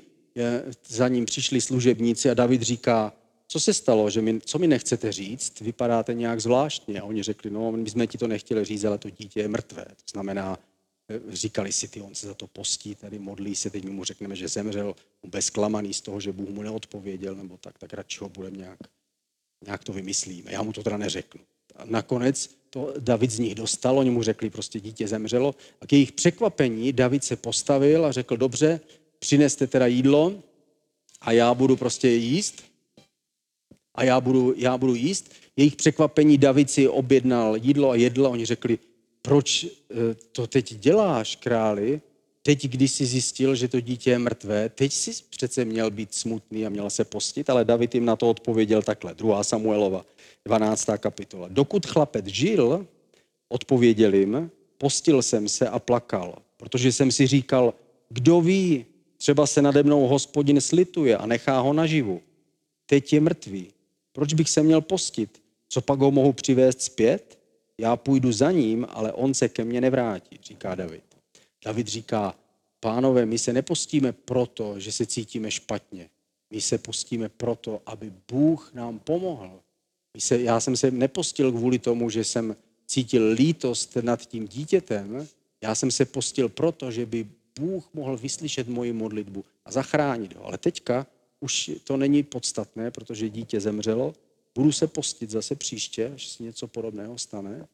za 0.89 1.09
ním 1.09 1.25
přišli 1.25 1.61
služebníci 1.61 2.31
a 2.31 2.35
David 2.35 2.63
říká, 2.63 3.13
co 3.47 3.61
se 3.61 3.75
stalo, 3.75 4.11
že 4.11 4.21
mi, 4.21 4.41
co 4.41 4.59
mi 4.59 4.67
nechcete 4.67 5.13
říct, 5.13 5.61
vypadáte 5.61 6.15
nějak 6.15 6.41
zvláštně. 6.41 7.01
A 7.01 7.05
oni 7.05 7.23
řekli, 7.23 7.51
no, 7.51 7.73
my 7.73 7.91
jsme 7.91 8.07
ti 8.07 8.19
to 8.19 8.27
nechtěli 8.27 8.65
říct, 8.65 8.85
ale 8.85 8.99
to 8.99 9.11
dítě 9.11 9.41
je 9.41 9.49
mrtvé. 9.49 9.85
To 9.85 10.11
znamená, 10.13 10.59
eh, 10.59 10.70
říkali 11.29 11.73
si 11.73 11.89
ty, 11.89 12.01
on 12.01 12.15
se 12.15 12.27
za 12.27 12.35
to 12.35 12.47
postí, 12.47 12.95
tady 12.95 13.19
modlí 13.19 13.57
se, 13.57 13.71
teď 13.71 13.85
my 13.85 13.91
mu 13.91 14.05
řekneme, 14.05 14.37
že 14.37 14.49
zemřel, 14.49 14.95
bezklamaný 15.27 15.95
z 15.95 16.01
toho, 16.01 16.21
že 16.21 16.33
Bůh 16.33 16.49
mu 16.49 16.63
neodpověděl, 16.63 17.35
nebo 17.35 17.57
tak, 17.57 17.79
tak 17.79 17.95
radši 17.95 18.19
ho 18.21 18.29
budeme 18.29 18.57
nějak, 18.57 18.79
nějak 19.65 19.85
to 19.85 19.93
vymyslíme. 19.93 20.53
Já 20.53 20.63
mu 20.63 20.73
to 20.73 20.83
teda 20.83 20.97
neřeknu. 20.97 21.41
A 21.77 21.85
nakonec 21.85 22.51
to 22.71 22.95
David 22.99 23.31
z 23.31 23.39
nich 23.39 23.55
dostal, 23.55 23.99
oni 23.99 24.11
mu 24.11 24.23
řekli, 24.23 24.51
prostě 24.51 24.81
dítě 24.81 25.09
zemřelo. 25.09 25.55
A 25.81 25.87
k 25.87 25.93
jejich 25.93 26.13
překvapení 26.13 26.93
David 26.93 27.25
se 27.25 27.37
postavil 27.37 28.07
a 28.07 28.13
řekl, 28.13 28.37
dobře, 28.37 28.81
přineste 29.19 29.67
teda 29.67 29.87
jídlo 29.87 30.43
a 31.21 31.33
já 31.33 31.55
budu 31.55 31.77
prostě 31.77 32.09
jíst. 32.09 32.65
A 33.95 34.05
já 34.05 34.21
budu, 34.21 34.55
já 34.57 34.79
budu 34.79 34.95
jíst. 34.95 35.33
Jejich 35.57 35.77
překvapení 35.77 36.39
David 36.39 36.71
si 36.71 36.89
objednal 36.89 37.57
jídlo 37.57 37.91
a 37.91 37.95
jedl 37.95 38.27
oni 38.27 38.47
řekli, 38.47 38.79
proč 39.23 39.65
eh, 39.65 40.15
to 40.33 40.47
teď 40.47 40.75
děláš, 40.75 41.37
králi? 41.37 42.01
Teď, 42.43 42.65
když 42.65 42.93
jsi 42.93 43.07
zjistil, 43.07 43.55
že 43.55 43.69
to 43.69 43.81
dítě 43.81 44.11
je 44.11 44.19
mrtvé, 44.19 44.69
teď 44.69 44.93
jsi 44.93 45.11
přece 45.31 45.65
měl 45.65 45.91
být 45.91 46.15
smutný 46.15 46.67
a 46.67 46.69
měl 46.69 46.91
se 46.91 47.05
postit, 47.05 47.51
ale 47.51 47.65
David 47.65 47.95
jim 47.95 48.05
na 48.05 48.17
to 48.17 48.31
odpověděl 48.31 48.83
takhle. 48.83 49.15
2. 49.15 49.45
Samuelova, 49.45 50.07
12. 50.45 50.87
kapitola. 50.99 51.49
Dokud 51.49 51.87
chlapec 51.87 52.27
žil, 52.27 52.87
odpověděl 53.49 54.15
jim, 54.15 54.51
postil 54.79 55.23
jsem 55.23 55.49
se 55.49 55.69
a 55.69 55.79
plakal, 55.79 56.39
protože 56.57 56.93
jsem 56.93 57.13
si 57.13 57.27
říkal, 57.27 57.75
kdo 58.09 58.41
ví, 58.41 58.87
Třeba 59.21 59.47
se 59.47 59.63
nade 59.63 59.83
mnou 59.83 60.07
hospodin 60.07 60.61
slituje 60.61 61.17
a 61.17 61.27
nechá 61.27 61.61
ho 61.61 61.73
naživu. 61.73 62.21
Teď 62.87 63.13
je 63.13 63.21
mrtvý. 63.21 63.69
Proč 64.13 64.35
bych 64.35 64.51
se 64.51 64.63
měl 64.63 64.81
postit? 64.81 65.43
Co 65.69 65.81
pak 65.81 65.99
ho 65.99 66.11
mohu 66.11 66.33
přivést 66.33 66.83
zpět? 66.83 67.39
Já 67.81 67.97
půjdu 67.97 68.33
za 68.33 68.51
ním, 68.51 68.87
ale 68.89 69.13
on 69.13 69.35
se 69.35 69.49
ke 69.49 69.65
mně 69.65 69.81
nevrátí, 69.81 70.39
říká 70.43 70.75
David. 70.75 71.03
David 71.65 71.89
říká, 71.89 72.35
pánové, 72.81 73.27
my 73.27 73.39
se 73.39 73.53
nepostíme 73.53 74.13
proto, 74.13 74.81
že 74.81 74.93
se 74.93 75.07
cítíme 75.07 75.51
špatně. 75.51 76.11
My 76.51 76.61
se 76.61 76.79
postíme 76.79 77.29
proto, 77.29 77.81
aby 77.87 78.13
Bůh 78.31 78.75
nám 78.75 78.99
pomohl. 78.99 79.61
My 80.15 80.21
se, 80.21 80.41
já 80.41 80.61
jsem 80.61 80.77
se 80.77 80.91
nepostil 80.91 81.53
kvůli 81.53 81.79
tomu, 81.79 82.11
že 82.11 82.25
jsem 82.25 82.57
cítil 82.87 83.29
lítost 83.33 83.97
nad 83.97 84.27
tím 84.27 84.49
dítětem. 84.49 85.29
Já 85.63 85.75
jsem 85.75 85.91
se 85.91 86.05
postil 86.05 86.49
proto, 86.49 86.91
že 86.91 87.07
by 87.07 87.29
Bůh 87.59 87.89
mohl 87.95 88.17
vyslyšet 88.17 88.69
moji 88.69 88.93
modlitbu 88.93 89.45
a 89.65 89.73
zachránit 89.73 90.37
ho. 90.37 90.45
Ale 90.45 90.59
teďka 90.59 91.07
už 91.41 91.71
to 91.85 91.97
není 91.97 92.23
podstatné, 92.23 92.91
protože 92.91 93.29
dítě 93.29 93.61
zemřelo. 93.61 94.15
Budu 94.55 94.73
se 94.73 94.87
postit 94.87 95.31
zase 95.31 95.55
příště, 95.55 96.13
až 96.15 96.29
se 96.29 96.43
něco 96.43 96.67
podobného 96.69 97.19
stane. 97.19 97.67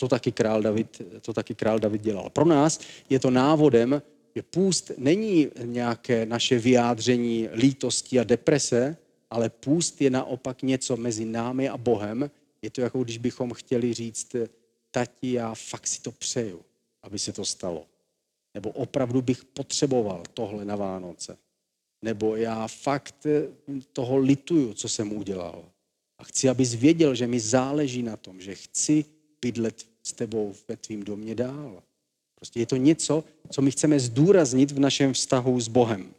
To 0.00 0.08
taky 0.08 0.32
král 0.32 0.62
David, 0.62 1.02
to 1.20 1.32
taky 1.32 1.54
král 1.54 1.78
David 1.78 2.02
dělal. 2.02 2.30
Pro 2.30 2.44
nás 2.44 2.80
je 3.10 3.18
to 3.18 3.30
návodem, 3.30 4.02
Že 4.38 4.42
půst 4.42 4.90
není 4.98 5.48
nějaké 5.62 6.26
naše 6.26 6.58
vyjádření 6.58 7.48
lítosti 7.52 8.20
a 8.20 8.24
deprese, 8.24 8.96
ale 9.30 9.50
půst 9.50 10.00
je 10.00 10.10
naopak 10.10 10.62
něco 10.62 10.96
mezi 10.96 11.24
námi 11.24 11.68
a 11.68 11.76
Bohem. 11.76 12.30
Je 12.62 12.70
to 12.70 12.80
jako 12.80 13.04
když 13.04 13.18
bychom 13.18 13.52
chtěli 13.52 13.94
říct, 13.94 14.36
tati, 14.90 15.32
já 15.32 15.54
fakt 15.54 15.86
si 15.86 16.02
to 16.02 16.12
přeju, 16.12 16.60
aby 17.02 17.18
se 17.18 17.32
to 17.32 17.44
stalo. 17.44 17.86
Nebo 18.54 18.70
opravdu 18.70 19.22
bych 19.22 19.44
potřeboval 19.44 20.22
tohle 20.34 20.64
na 20.64 20.76
Vánoce. 20.76 21.38
Nebo 22.02 22.36
já 22.36 22.68
fakt 22.68 23.26
toho 23.92 24.18
lituju, 24.18 24.74
co 24.74 24.88
jsem 24.88 25.12
udělal. 25.12 25.64
A 26.18 26.24
chci, 26.24 26.48
abys 26.48 26.74
věděl, 26.74 27.14
že 27.14 27.26
mi 27.26 27.40
záleží 27.40 28.02
na 28.02 28.16
tom, 28.16 28.40
že 28.40 28.54
chci 28.54 29.04
bydlet 29.42 29.86
s 30.02 30.12
tebou 30.12 30.54
ve 30.68 30.76
tvým 30.76 31.02
domě 31.02 31.34
dál. 31.34 31.82
Prostě 32.34 32.60
je 32.60 32.66
to 32.66 32.76
něco, 32.76 33.24
co 33.50 33.62
my 33.62 33.70
chceme 33.70 34.00
zdůraznit 34.00 34.70
v 34.70 34.78
našem 34.78 35.12
vztahu 35.12 35.60
s 35.60 35.68
Bohem. 35.68 36.14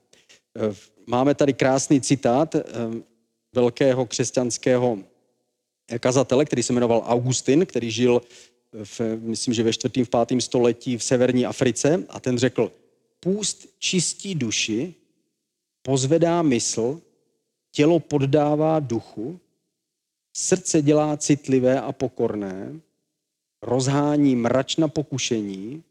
Eh, 0.57 0.75
máme 1.07 1.35
tady 1.35 1.53
krásný 1.53 2.01
citát 2.01 2.55
eh, 2.55 2.63
velkého 3.53 4.05
křesťanského 4.05 4.97
kazatele, 5.99 6.45
který 6.45 6.63
se 6.63 6.73
jmenoval 6.73 7.03
Augustin, 7.05 7.65
který 7.65 7.91
žil, 7.91 8.21
v, 8.83 9.01
myslím, 9.21 9.53
že 9.53 9.63
ve 9.63 9.73
čtvrtém, 9.73 10.05
v 10.05 10.09
pátém 10.09 10.41
století 10.41 10.97
v 10.97 11.03
severní 11.03 11.45
Africe 11.45 12.03
a 12.09 12.19
ten 12.19 12.37
řekl, 12.37 12.71
půst 13.19 13.67
čistí 13.79 14.35
duši, 14.35 14.93
pozvedá 15.81 16.41
mysl, 16.41 17.01
tělo 17.71 17.99
poddává 17.99 18.79
duchu, 18.79 19.39
srdce 20.39 20.81
dělá 20.81 21.17
citlivé 21.17 21.81
a 21.81 21.91
pokorné, 21.91 22.79
rozhání 23.61 24.35
mračna 24.35 24.87
pokušení, 24.87 25.83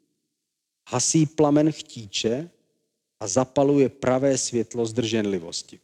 hasí 0.88 1.26
plamen 1.26 1.72
chtíče 1.72 2.50
a 3.20 3.26
zapaluje 3.26 3.88
pravé 3.88 4.38
světlo 4.38 4.86
zdrženlivosti. 4.86 5.80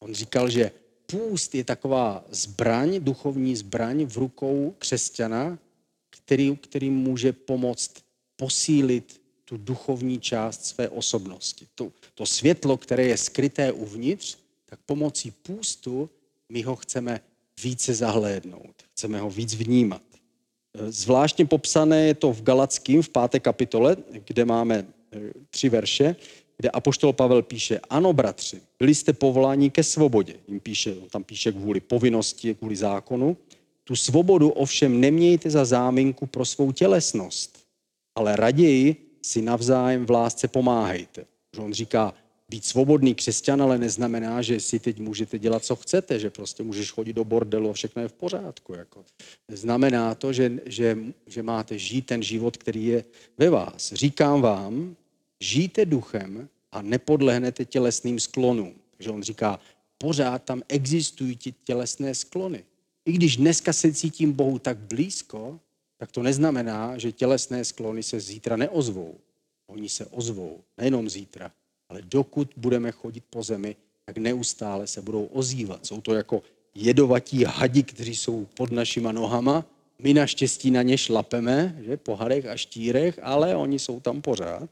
On 0.00 0.14
říkal, 0.14 0.50
že 0.50 0.70
půst 1.06 1.54
je 1.54 1.64
taková 1.64 2.24
zbraň, 2.28 3.00
duchovní 3.00 3.56
zbraň 3.56 4.06
v 4.06 4.16
rukou 4.16 4.74
křesťana, 4.78 5.58
který, 6.10 6.56
který 6.56 6.90
může 6.90 7.32
pomoct 7.32 7.94
posílit 8.36 9.20
tu 9.44 9.56
duchovní 9.56 10.20
část 10.20 10.64
své 10.64 10.88
osobnosti. 10.88 11.66
To, 11.74 11.92
to 12.14 12.26
světlo, 12.26 12.76
které 12.76 13.04
je 13.04 13.16
skryté 13.16 13.72
uvnitř, 13.72 14.38
tak 14.66 14.80
pomocí 14.86 15.30
půstu 15.30 16.10
my 16.48 16.62
ho 16.62 16.76
chceme 16.76 17.20
více 17.62 17.94
zahlédnout, 17.94 18.74
chceme 18.92 19.20
ho 19.20 19.30
víc 19.30 19.54
vnímat. 19.54 20.02
Zvláštně 20.86 21.46
popsané 21.46 22.06
je 22.06 22.14
to 22.14 22.32
v 22.32 22.42
Galackým 22.42 23.02
v 23.02 23.08
páté 23.08 23.40
kapitole, 23.40 23.96
kde 24.26 24.44
máme 24.44 24.76
e, 24.76 24.84
tři 25.50 25.68
verše, 25.68 26.16
kde 26.56 26.70
apoštol 26.70 27.12
Pavel 27.12 27.42
píše, 27.42 27.80
ano 27.90 28.12
bratři, 28.12 28.60
byli 28.78 28.94
jste 28.94 29.12
povoláni 29.12 29.70
ke 29.70 29.82
svobodě. 29.82 30.34
Jim 30.48 30.60
píše, 30.60 30.94
tam 31.10 31.24
píše 31.24 31.52
kvůli 31.52 31.80
povinnosti, 31.80 32.54
kvůli 32.54 32.76
zákonu. 32.76 33.36
Tu 33.84 33.96
svobodu 33.96 34.48
ovšem 34.48 35.00
nemějte 35.00 35.50
za 35.50 35.64
záminku 35.64 36.26
pro 36.26 36.44
svou 36.44 36.72
tělesnost, 36.72 37.58
ale 38.14 38.36
raději 38.36 38.96
si 39.22 39.42
navzájem 39.42 40.06
v 40.06 40.10
lásce 40.10 40.48
pomáhejte. 40.48 41.24
On 41.58 41.72
říká, 41.72 42.14
být 42.50 42.64
svobodný 42.64 43.14
křesťan 43.14 43.62
ale 43.62 43.78
neznamená, 43.78 44.42
že 44.42 44.60
si 44.60 44.78
teď 44.78 45.00
můžete 45.00 45.38
dělat, 45.38 45.64
co 45.64 45.76
chcete, 45.76 46.18
že 46.18 46.30
prostě 46.30 46.62
můžeš 46.62 46.90
chodit 46.90 47.12
do 47.12 47.24
bordelu 47.24 47.70
a 47.70 47.72
všechno 47.72 48.02
je 48.02 48.08
v 48.08 48.12
pořádku. 48.12 48.74
Jako. 48.74 49.04
Znamená 49.48 50.14
to, 50.14 50.32
že, 50.32 50.52
že, 50.66 50.98
že 51.26 51.42
máte 51.42 51.78
žít 51.78 52.06
ten 52.06 52.22
život, 52.22 52.56
který 52.56 52.86
je 52.86 53.04
ve 53.38 53.50
vás. 53.50 53.92
Říkám 53.92 54.40
vám, 54.40 54.96
žijte 55.40 55.84
duchem 55.84 56.48
a 56.72 56.82
nepodlehnete 56.82 57.64
tělesným 57.64 58.20
sklonům. 58.20 58.74
Takže 58.96 59.10
on 59.10 59.22
říká, 59.22 59.60
pořád 59.98 60.42
tam 60.44 60.62
existují 60.68 61.36
ti 61.36 61.54
tělesné 61.64 62.14
sklony. 62.14 62.64
I 63.04 63.12
když 63.12 63.36
dneska 63.36 63.72
se 63.72 63.92
cítím 63.92 64.32
Bohu 64.32 64.58
tak 64.58 64.78
blízko, 64.78 65.60
tak 65.96 66.12
to 66.12 66.22
neznamená, 66.22 66.98
že 66.98 67.12
tělesné 67.12 67.64
sklony 67.64 68.02
se 68.02 68.20
zítra 68.20 68.56
neozvou. 68.56 69.18
Oni 69.66 69.88
se 69.88 70.06
ozvou, 70.06 70.60
nejenom 70.78 71.08
zítra, 71.08 71.52
ale 71.88 72.02
dokud 72.02 72.50
budeme 72.56 72.92
chodit 72.92 73.24
po 73.30 73.42
zemi, 73.42 73.76
tak 74.04 74.18
neustále 74.18 74.86
se 74.86 75.02
budou 75.02 75.24
ozývat. 75.24 75.86
Jsou 75.86 76.00
to 76.00 76.14
jako 76.14 76.42
jedovatí 76.74 77.44
hadi, 77.44 77.82
kteří 77.82 78.16
jsou 78.16 78.46
pod 78.54 78.70
našima 78.72 79.12
nohama. 79.12 79.64
My 79.98 80.14
naštěstí 80.14 80.70
na 80.70 80.82
ně 80.82 80.98
šlapeme, 80.98 81.76
že, 81.86 81.96
po 81.96 82.16
hadech 82.16 82.46
a 82.46 82.56
štírech, 82.56 83.18
ale 83.22 83.56
oni 83.56 83.78
jsou 83.78 84.00
tam 84.00 84.22
pořád. 84.22 84.70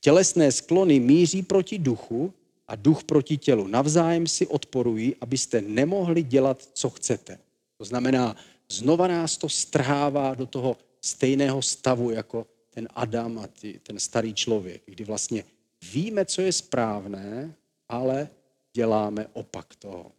Tělesné 0.00 0.52
sklony 0.52 1.00
míří 1.00 1.42
proti 1.42 1.78
duchu 1.78 2.32
a 2.68 2.76
duch 2.76 3.04
proti 3.04 3.36
tělu. 3.36 3.66
Navzájem 3.66 4.26
si 4.26 4.46
odporují, 4.46 5.16
abyste 5.20 5.60
nemohli 5.60 6.22
dělat, 6.22 6.68
co 6.72 6.90
chcete. 6.90 7.38
To 7.78 7.84
znamená, 7.84 8.36
znova 8.68 9.08
nás 9.08 9.36
to 9.36 9.48
strhává 9.48 10.34
do 10.34 10.46
toho 10.46 10.76
stejného 11.00 11.62
stavu 11.62 12.10
jako 12.10 12.46
ten 12.70 12.88
Adam 12.94 13.38
a 13.38 13.46
ty, 13.46 13.80
ten 13.82 13.98
starý 13.98 14.34
člověk, 14.34 14.82
kdy 14.86 15.04
vlastně 15.04 15.44
víme, 15.92 16.24
co 16.24 16.42
je 16.42 16.52
správné, 16.52 17.54
ale 17.88 18.28
děláme 18.72 19.26
opak 19.32 19.76
toho. 19.76 20.12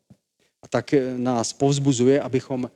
A 0.62 0.68
tak 0.68 0.94
nás 1.18 1.54
povzbuzuje, 1.54 2.22
abychom 2.22 2.72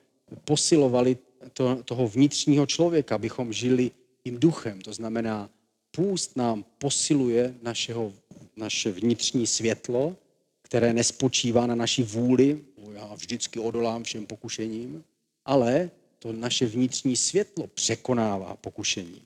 posilovali 0.45 1.17
to, 1.54 1.84
toho 1.84 2.08
vnitřního 2.08 2.65
člověka, 2.65 3.15
abychom 3.15 3.54
žili 3.54 3.91
tím 4.24 4.39
duchem. 4.39 4.82
To 4.82 4.93
znamená, 4.93 5.50
půst 5.91 6.36
nám 6.36 6.65
posiluje 6.78 7.56
našeho, 7.62 8.13
naše 8.56 8.91
vnitřní 8.91 9.48
světlo, 9.48 10.15
které 10.62 10.93
nespočívá 10.93 11.67
na 11.67 11.76
naší 11.76 12.04
vůli, 12.04 12.62
já 12.93 13.13
vždycky 13.15 13.60
odolám 13.60 14.04
všem 14.04 14.26
pokušením, 14.26 15.04
ale 15.45 15.91
to 16.19 16.34
naše 16.34 16.65
vnitřní 16.65 17.15
světlo 17.15 17.67
překonává 17.67 18.56
pokušení. 18.56 19.21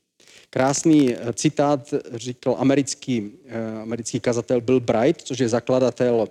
Krásný 0.50 1.16
eh, 1.16 1.34
citát 1.34 1.94
říkal 2.14 2.56
americký, 2.60 3.32
eh, 3.46 3.82
americký 3.82 4.20
kazatel 4.20 4.62
Bill 4.62 4.80
Bright, 4.80 5.22
což 5.22 5.40
je 5.40 5.50
zakladatel 5.50 6.28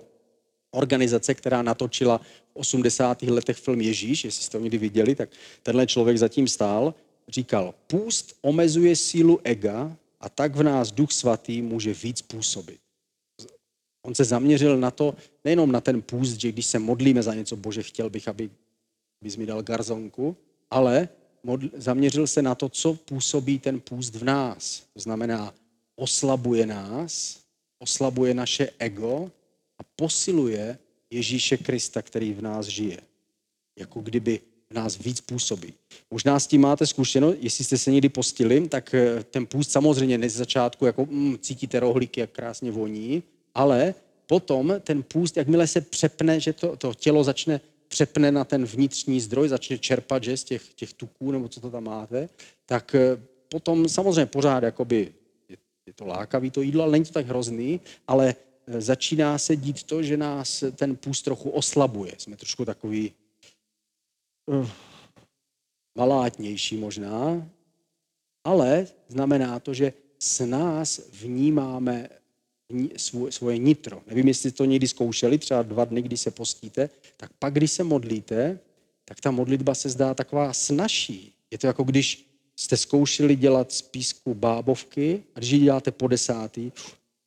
organizace, 0.71 1.33
která 1.33 1.61
natočila 1.61 2.17
v 2.17 2.55
80. 2.55 3.21
letech 3.21 3.57
film 3.57 3.81
Ježíš, 3.81 4.23
jestli 4.23 4.43
jste 4.43 4.57
to 4.57 4.63
někdy 4.63 4.77
viděli, 4.77 5.15
tak 5.15 5.29
tenhle 5.63 5.87
člověk 5.87 6.17
zatím 6.17 6.47
stál, 6.47 6.93
říkal, 7.27 7.73
půst 7.87 8.35
omezuje 8.41 8.95
sílu 8.95 9.39
ega 9.43 9.97
a 10.19 10.29
tak 10.29 10.55
v 10.55 10.63
nás 10.63 10.91
duch 10.91 11.11
svatý 11.11 11.61
může 11.61 11.93
víc 11.93 12.21
působit. 12.21 12.79
On 14.05 14.15
se 14.15 14.23
zaměřil 14.23 14.77
na 14.77 14.91
to, 14.91 15.15
nejenom 15.45 15.71
na 15.71 15.81
ten 15.81 16.01
půst, 16.01 16.39
že 16.39 16.51
když 16.51 16.65
se 16.65 16.79
modlíme 16.79 17.23
za 17.23 17.33
něco, 17.33 17.55
bože, 17.55 17.83
chtěl 17.83 18.09
bych, 18.09 18.27
aby 18.27 18.49
bys 19.23 19.37
mi 19.37 19.45
dal 19.45 19.61
garzonku, 19.61 20.37
ale 20.71 21.09
zaměřil 21.73 22.27
se 22.27 22.41
na 22.41 22.55
to, 22.55 22.69
co 22.69 22.93
působí 22.93 23.59
ten 23.59 23.79
půst 23.79 24.15
v 24.15 24.23
nás. 24.23 24.83
To 24.93 24.99
znamená, 24.99 25.53
oslabuje 25.95 26.65
nás, 26.65 27.39
oslabuje 27.79 28.33
naše 28.33 28.69
ego 28.79 29.31
a 29.79 29.83
posiluje 29.95 30.77
Ježíše 31.09 31.57
Krista, 31.57 32.01
který 32.01 32.33
v 32.33 32.41
nás 32.41 32.65
žije. 32.65 32.97
Jako 33.79 34.01
kdyby 34.01 34.39
v 34.69 34.73
nás 34.73 34.97
víc 34.97 35.21
působí. 35.21 35.73
Možná 36.11 36.39
s 36.39 36.47
tím 36.47 36.61
máte 36.61 36.87
zkušenost, 36.87 37.37
jestli 37.39 37.63
jste 37.65 37.77
se 37.77 37.91
někdy 37.91 38.09
postili, 38.09 38.67
tak 38.67 38.93
eh, 38.93 39.23
ten 39.23 39.45
půst 39.45 39.71
samozřejmě 39.71 40.17
ne 40.17 40.29
z 40.29 40.35
začátku, 40.35 40.85
jako 40.85 41.05
mm, 41.05 41.37
cítíte 41.41 41.79
rohlíky, 41.79 42.19
jak 42.19 42.31
krásně 42.31 42.71
voní, 42.71 43.23
ale 43.55 43.95
potom 44.27 44.73
ten 44.83 45.03
půst, 45.03 45.37
jakmile 45.37 45.67
se 45.67 45.81
přepne, 45.81 46.39
že 46.39 46.53
to, 46.53 46.75
to 46.75 46.93
tělo 46.93 47.23
začne 47.23 47.61
přepne 47.89 48.31
na 48.31 48.43
ten 48.43 48.65
vnitřní 48.65 49.21
zdroj, 49.21 49.49
začne 49.49 49.77
čerpat 49.77 50.23
že, 50.23 50.37
z 50.37 50.43
těch, 50.43 50.73
těch 50.73 50.93
tuků, 50.93 51.31
nebo 51.31 51.49
co 51.49 51.59
to 51.61 51.71
tam 51.71 51.83
máte, 51.83 52.29
tak 52.65 52.95
eh, 52.95 53.21
potom 53.49 53.89
samozřejmě 53.89 54.25
pořád 54.25 54.63
jakoby, 54.63 55.13
je, 55.49 55.57
je 55.85 55.93
to 55.93 56.05
lákavý 56.05 56.51
to 56.51 56.61
jídlo, 56.61 56.83
ale 56.83 56.91
není 56.91 57.05
to 57.05 57.13
tak 57.13 57.25
hrozný, 57.25 57.81
ale 58.07 58.35
eh, 58.67 58.81
začíná 58.81 59.37
se 59.37 59.55
dít 59.55 59.83
to, 59.83 60.03
že 60.03 60.17
nás 60.17 60.63
ten 60.75 60.95
půst 60.95 61.21
trochu 61.21 61.49
oslabuje. 61.49 62.13
Jsme 62.17 62.37
trošku 62.37 62.65
takový 62.65 63.13
uh, 64.45 64.69
malátnější 65.97 66.77
možná, 66.77 67.49
ale 68.43 68.87
znamená 69.07 69.59
to, 69.59 69.73
že 69.73 69.93
s 70.19 70.45
nás 70.45 71.01
vnímáme 71.21 72.09
svoje 73.29 73.57
nitro. 73.57 74.01
Nevím, 74.07 74.27
jestli 74.27 74.51
to 74.51 74.65
někdy 74.65 74.87
zkoušeli, 74.87 75.37
třeba 75.37 75.63
dva 75.63 75.85
dny, 75.85 76.01
kdy 76.01 76.17
se 76.17 76.31
postíte, 76.31 76.89
tak 77.17 77.31
pak, 77.39 77.53
když 77.53 77.71
se 77.71 77.83
modlíte, 77.83 78.59
tak 79.05 79.21
ta 79.21 79.31
modlitba 79.31 79.75
se 79.75 79.89
zdá 79.89 80.13
taková 80.13 80.53
snažší. 80.53 81.33
Je 81.51 81.57
to 81.57 81.67
jako 81.67 81.83
když 81.83 82.25
jste 82.55 82.77
zkoušeli 82.77 83.35
dělat 83.35 83.71
z 83.71 83.81
písku 83.81 84.33
bábovky 84.33 85.23
a 85.35 85.39
když 85.39 85.49
ji 85.49 85.59
děláte 85.59 85.91
po 85.91 86.07
desátý, 86.07 86.71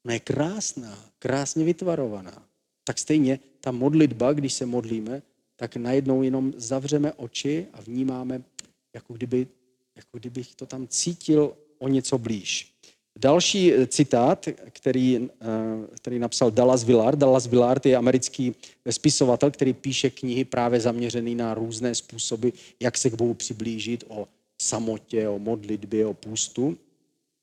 ona 0.05 0.15
je 0.15 0.21
krásná, 0.21 1.05
krásně 1.19 1.65
vytvarovaná. 1.65 2.47
Tak 2.85 2.99
stejně 2.99 3.39
ta 3.61 3.71
modlitba, 3.71 4.33
když 4.33 4.53
se 4.53 4.67
modlíme, 4.67 5.23
tak 5.57 5.77
najednou 5.77 6.23
jenom 6.23 6.53
zavřeme 6.57 7.13
oči 7.13 7.67
a 7.73 7.81
vnímáme, 7.81 8.43
jako, 8.95 9.15
kdyby, 9.15 9.47
jako 9.97 10.19
kdybych 10.19 10.55
to 10.55 10.67
tam 10.67 10.89
cítil 10.89 11.57
o 11.79 11.89
něco 11.89 12.19
blíž. 12.19 12.72
Další 13.19 13.73
citát, 13.87 14.49
který, 14.71 15.29
který 15.97 16.19
napsal 16.19 16.51
Dallas 16.51 16.85
Willard. 16.85 17.19
Dallas 17.19 17.47
Willard 17.47 17.87
je 17.87 17.97
americký 17.97 18.55
spisovatel, 18.91 19.51
který 19.51 19.73
píše 19.73 20.11
knihy 20.11 20.45
právě 20.45 20.81
zaměřený 20.81 21.35
na 21.35 21.55
různé 21.55 21.95
způsoby, 21.95 22.49
jak 22.81 22.99
se 22.99 23.11
k 23.11 23.15
Bohu 23.15 23.35
přiblížit, 23.35 24.05
o 24.09 24.29
samotě, 24.63 25.29
o 25.29 25.39
modlitbě, 25.39 26.07
o 26.07 26.15
půstu. 26.15 26.79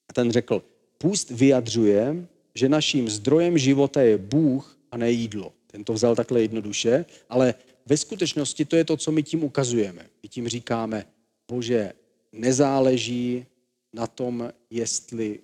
A 0.10 0.14
ten 0.14 0.32
řekl, 0.32 0.64
půst 0.98 1.32
vyjadřuje, 1.32 2.28
že 2.56 2.70
naším 2.70 3.10
zdrojem 3.10 3.58
života 3.58 4.02
je 4.02 4.18
Bůh 4.18 4.78
a 4.92 4.98
ne 4.98 5.12
jídlo. 5.12 5.54
Ten 5.68 5.84
to 5.84 5.94
vzal 5.94 6.16
takhle 6.16 6.42
jednoduše, 6.42 7.06
ale 7.30 7.54
ve 7.86 7.98
skutečnosti 7.98 8.66
to 8.66 8.76
je 8.76 8.86
to, 8.86 8.98
co 8.98 9.12
my 9.12 9.24
tím 9.24 9.44
ukazujeme. 9.44 10.06
My 10.24 10.30
tím 10.30 10.48
říkáme, 10.48 11.06
bože, 11.52 11.94
nezáleží 12.32 13.46
na 13.94 14.08
tom, 14.08 14.50
jestli 14.70 15.40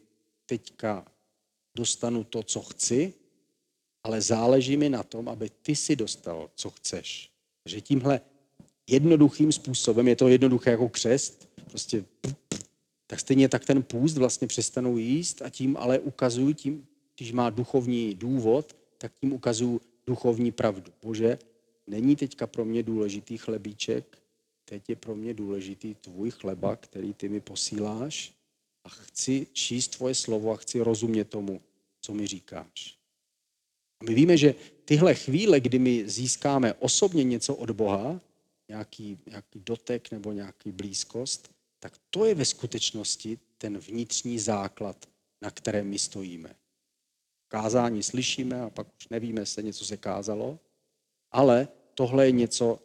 teďka 0.45 1.05
dostanu 1.75 2.23
to, 2.23 2.43
co 2.43 2.61
chci, 2.61 3.13
ale 4.03 4.21
záleží 4.21 4.77
mi 4.77 4.89
na 4.89 5.03
tom, 5.03 5.29
aby 5.29 5.49
ty 5.49 5.75
si 5.75 5.95
dostal, 5.95 6.49
co 6.55 6.69
chceš. 6.69 7.31
Že 7.65 7.81
tímhle 7.81 8.21
jednoduchým 8.87 9.51
způsobem, 9.51 10.07
je 10.07 10.15
to 10.15 10.27
jednoduché 10.27 10.71
jako 10.71 10.89
křest, 10.89 11.49
prostě 11.69 12.05
tak 13.07 13.19
stejně 13.19 13.49
tak 13.49 13.65
ten 13.65 13.83
půst 13.83 14.17
vlastně 14.17 14.47
přestanou 14.47 14.97
jíst 14.97 15.41
a 15.41 15.49
tím 15.49 15.77
ale 15.77 15.99
ukazují, 15.99 16.53
tím, 16.53 16.87
když 17.15 17.31
má 17.31 17.49
duchovní 17.49 18.15
důvod, 18.15 18.75
tak 18.97 19.13
tím 19.13 19.33
ukazují 19.33 19.79
duchovní 20.07 20.51
pravdu. 20.51 20.91
Bože, 21.01 21.39
není 21.87 22.15
teďka 22.15 22.47
pro 22.47 22.65
mě 22.65 22.83
důležitý 22.83 23.37
chlebíček, 23.37 24.17
teď 24.65 24.89
je 24.89 24.95
pro 24.95 25.15
mě 25.15 25.33
důležitý 25.33 25.95
tvůj 25.95 26.31
chleba, 26.31 26.75
který 26.75 27.13
ty 27.13 27.29
mi 27.29 27.41
posíláš 27.41 28.33
a 28.85 28.89
chci 28.89 29.47
číst 29.53 29.87
tvoje 29.87 30.15
slovo 30.15 30.51
a 30.51 30.55
chci 30.55 30.81
rozumět 30.81 31.25
tomu, 31.25 31.61
co 32.01 32.13
mi 32.13 32.27
říkáš. 32.27 32.97
A 34.01 34.03
my 34.03 34.13
víme, 34.13 34.37
že 34.37 34.55
tyhle 34.85 35.15
chvíle, 35.15 35.59
kdy 35.59 35.79
my 35.79 36.09
získáme 36.09 36.73
osobně 36.73 37.23
něco 37.23 37.55
od 37.55 37.71
Boha, 37.71 38.21
nějaký, 38.69 39.17
nějaký 39.29 39.59
dotek 39.59 40.11
nebo 40.11 40.31
nějaký 40.31 40.71
blízkost, 40.71 41.49
tak 41.79 41.93
to 42.09 42.25
je 42.25 42.35
ve 42.35 42.45
skutečnosti 42.45 43.39
ten 43.57 43.77
vnitřní 43.77 44.39
základ, 44.39 45.05
na 45.41 45.51
kterém 45.51 45.87
my 45.87 45.99
stojíme. 45.99 46.55
Kázání 47.47 48.03
slyšíme 48.03 48.61
a 48.61 48.69
pak 48.69 48.87
už 48.97 49.07
nevíme 49.09 49.45
se, 49.45 49.63
něco 49.63 49.85
se 49.85 49.97
kázalo, 49.97 50.59
ale 51.31 51.67
tohle 51.93 52.25
je 52.25 52.31
něco, 52.31 52.79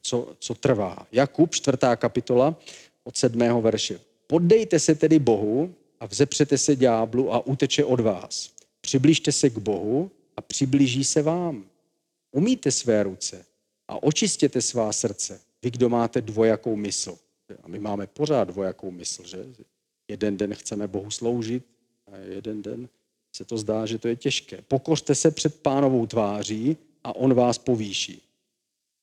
co, 0.00 0.36
co 0.38 0.54
trvá. 0.54 1.06
Jakub, 1.12 1.54
čtvrtá 1.54 1.96
kapitola, 1.96 2.56
od 3.04 3.16
sedmého 3.16 3.62
verše. 3.62 4.00
Poddejte 4.26 4.78
se 4.78 4.94
tedy 4.94 5.18
Bohu 5.18 5.74
a 6.00 6.06
vzepřete 6.06 6.58
se 6.58 6.76
ďáblu 6.76 7.32
a 7.32 7.46
uteče 7.46 7.84
od 7.84 8.00
vás. 8.00 8.50
Přiblížte 8.80 9.32
se 9.32 9.50
k 9.50 9.58
Bohu 9.58 10.10
a 10.36 10.40
přiblíží 10.40 11.04
se 11.04 11.22
vám. 11.22 11.64
Umíte 12.32 12.70
své 12.70 13.02
ruce 13.02 13.44
a 13.88 14.02
očistěte 14.02 14.62
svá 14.62 14.92
srdce, 14.92 15.40
vy, 15.62 15.70
kdo 15.70 15.88
máte 15.88 16.20
dvojakou 16.20 16.76
mysl. 16.76 17.18
A 17.62 17.68
my 17.68 17.78
máme 17.78 18.06
pořád 18.06 18.44
dvojakou 18.44 18.90
mysl, 18.90 19.26
že? 19.26 19.46
Jeden 20.08 20.36
den 20.36 20.54
chceme 20.54 20.88
Bohu 20.88 21.10
sloužit 21.10 21.64
a 22.12 22.16
jeden 22.16 22.62
den 22.62 22.88
se 23.36 23.44
to 23.44 23.58
zdá, 23.58 23.86
že 23.86 23.98
to 23.98 24.08
je 24.08 24.16
těžké. 24.16 24.62
Pokořte 24.68 25.14
se 25.14 25.30
před 25.30 25.60
pánovou 25.60 26.06
tváří 26.06 26.76
a 27.04 27.16
on 27.16 27.34
vás 27.34 27.58
povýší. 27.58 28.22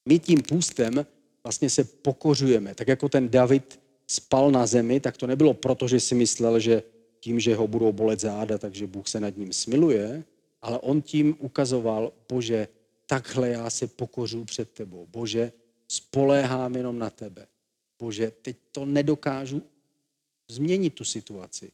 My 0.10 0.20
tím 0.20 0.42
půstem 0.42 1.06
vlastně 1.44 1.70
se 1.70 1.84
pokořujeme. 1.84 2.76
Tak 2.76 2.88
jako 2.88 3.10
ten 3.10 3.30
David 3.30 3.80
spal 4.12 4.52
na 4.52 4.66
zemi, 4.66 5.00
tak 5.00 5.18
to 5.18 5.28
nebylo 5.28 5.54
proto, 5.54 5.88
že 5.88 6.00
si 6.00 6.16
myslel, 6.16 6.60
že 6.60 6.84
tím, 7.20 7.40
že 7.40 7.56
ho 7.56 7.68
budou 7.68 7.92
bolet 7.92 8.20
záda, 8.20 8.58
takže 8.58 8.88
Bůh 8.88 9.08
se 9.08 9.20
nad 9.20 9.38
ním 9.38 9.54
smiluje, 9.54 10.24
ale 10.62 10.80
on 10.80 11.02
tím 11.02 11.36
ukazoval, 11.40 12.14
bože, 12.30 12.68
takhle 13.06 13.50
já 13.50 13.70
se 13.70 13.88
pokořu 13.88 14.46
před 14.46 14.70
tebou. 14.70 15.08
Bože, 15.12 15.52
spoléhám 15.88 16.76
jenom 16.76 17.00
na 17.00 17.10
tebe. 17.10 17.48
Bože, 18.00 18.32
teď 18.42 18.58
to 18.72 18.86
nedokážu 18.86 19.62
změnit 20.50 20.90
tu 20.90 21.04
situaci. 21.04 21.72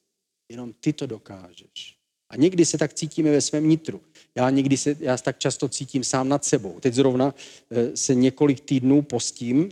Jenom 0.49 0.73
ty 0.73 0.93
to 0.93 1.05
dokážeš. 1.05 1.97
A 2.29 2.37
někdy 2.37 2.65
se 2.65 2.77
tak 2.77 2.93
cítíme 2.93 3.31
ve 3.31 3.41
svém 3.41 3.69
nitru. 3.69 4.01
Já 4.35 4.49
někdy 4.49 4.77
se, 4.77 4.97
já 4.99 5.17
tak 5.17 5.39
často 5.39 5.69
cítím 5.69 6.03
sám 6.03 6.29
nad 6.29 6.45
sebou. 6.45 6.79
Teď 6.79 6.93
zrovna 6.93 7.35
eh, 7.71 7.97
se 7.97 8.15
několik 8.15 8.59
týdnů 8.59 9.01
postím, 9.01 9.71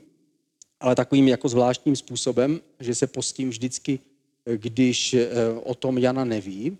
ale 0.79 0.95
takovým 0.95 1.27
jako 1.27 1.49
zvláštním 1.49 1.95
způsobem, 1.95 2.61
že 2.79 2.95
se 2.95 3.07
postím 3.07 3.49
vždycky, 3.49 3.99
eh, 4.45 4.57
když 4.57 5.13
eh, 5.13 5.29
o 5.63 5.75
tom 5.75 5.97
Jana 5.97 6.25
neví, 6.25 6.77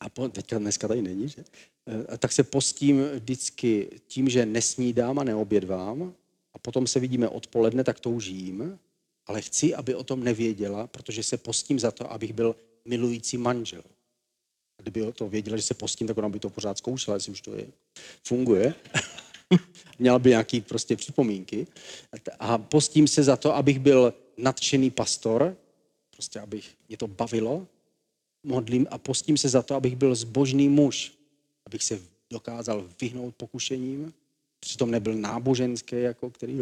a 0.00 0.08
po, 0.08 0.28
teďka 0.28 0.58
dneska 0.58 0.88
tady 0.88 1.02
není, 1.02 1.28
že? 1.28 1.44
tak 2.18 2.32
se 2.32 2.42
postím 2.42 3.04
vždycky 3.04 3.90
tím, 4.06 4.28
že 4.28 4.46
nesnídám 4.46 5.18
a 5.18 5.24
neobědvám 5.24 6.14
a 6.54 6.58
potom 6.58 6.86
se 6.86 7.00
vidíme 7.00 7.28
odpoledne, 7.28 7.84
tak 7.84 8.00
toužím, 8.00 8.78
ale 9.26 9.42
chci, 9.42 9.74
aby 9.74 9.94
o 9.94 10.04
tom 10.04 10.24
nevěděla, 10.24 10.86
protože 10.86 11.22
se 11.22 11.36
postím 11.36 11.78
za 11.78 11.90
to, 11.90 12.12
abych 12.12 12.32
byl 12.32 12.56
milující 12.84 13.38
manžel. 13.38 13.82
A 14.78 14.82
kdyby 14.82 15.12
to 15.12 15.28
věděla, 15.28 15.56
že 15.56 15.62
se 15.62 15.74
postím, 15.74 16.06
tak 16.06 16.18
ona 16.18 16.28
by 16.28 16.38
to 16.38 16.50
pořád 16.50 16.78
zkoušela, 16.78 17.16
jestli 17.16 17.32
už 17.32 17.40
to 17.40 17.54
je, 17.54 17.66
funguje. 18.24 18.74
Měla 19.98 20.18
by 20.18 20.30
nějaký 20.30 20.60
prostě 20.60 20.96
připomínky. 20.96 21.66
A 22.38 22.58
postím 22.58 23.08
se 23.08 23.22
za 23.22 23.36
to, 23.36 23.54
abych 23.54 23.78
byl 23.78 24.14
nadšený 24.36 24.90
pastor, 24.90 25.56
prostě 26.10 26.40
abych 26.40 26.74
mě 26.88 26.96
to 26.96 27.06
bavilo. 27.06 27.66
Modlím 28.42 28.86
a 28.90 28.98
postím 28.98 29.36
se 29.36 29.48
za 29.48 29.62
to, 29.62 29.74
abych 29.74 29.96
byl 29.96 30.14
zbožný 30.14 30.68
muž, 30.68 31.12
abych 31.66 31.82
se 31.82 32.00
dokázal 32.30 32.88
vyhnout 33.00 33.34
pokušením, 33.34 34.12
přitom 34.60 34.90
nebyl 34.90 35.14
náboženský, 35.14 36.00
jako 36.00 36.30
který 36.30 36.58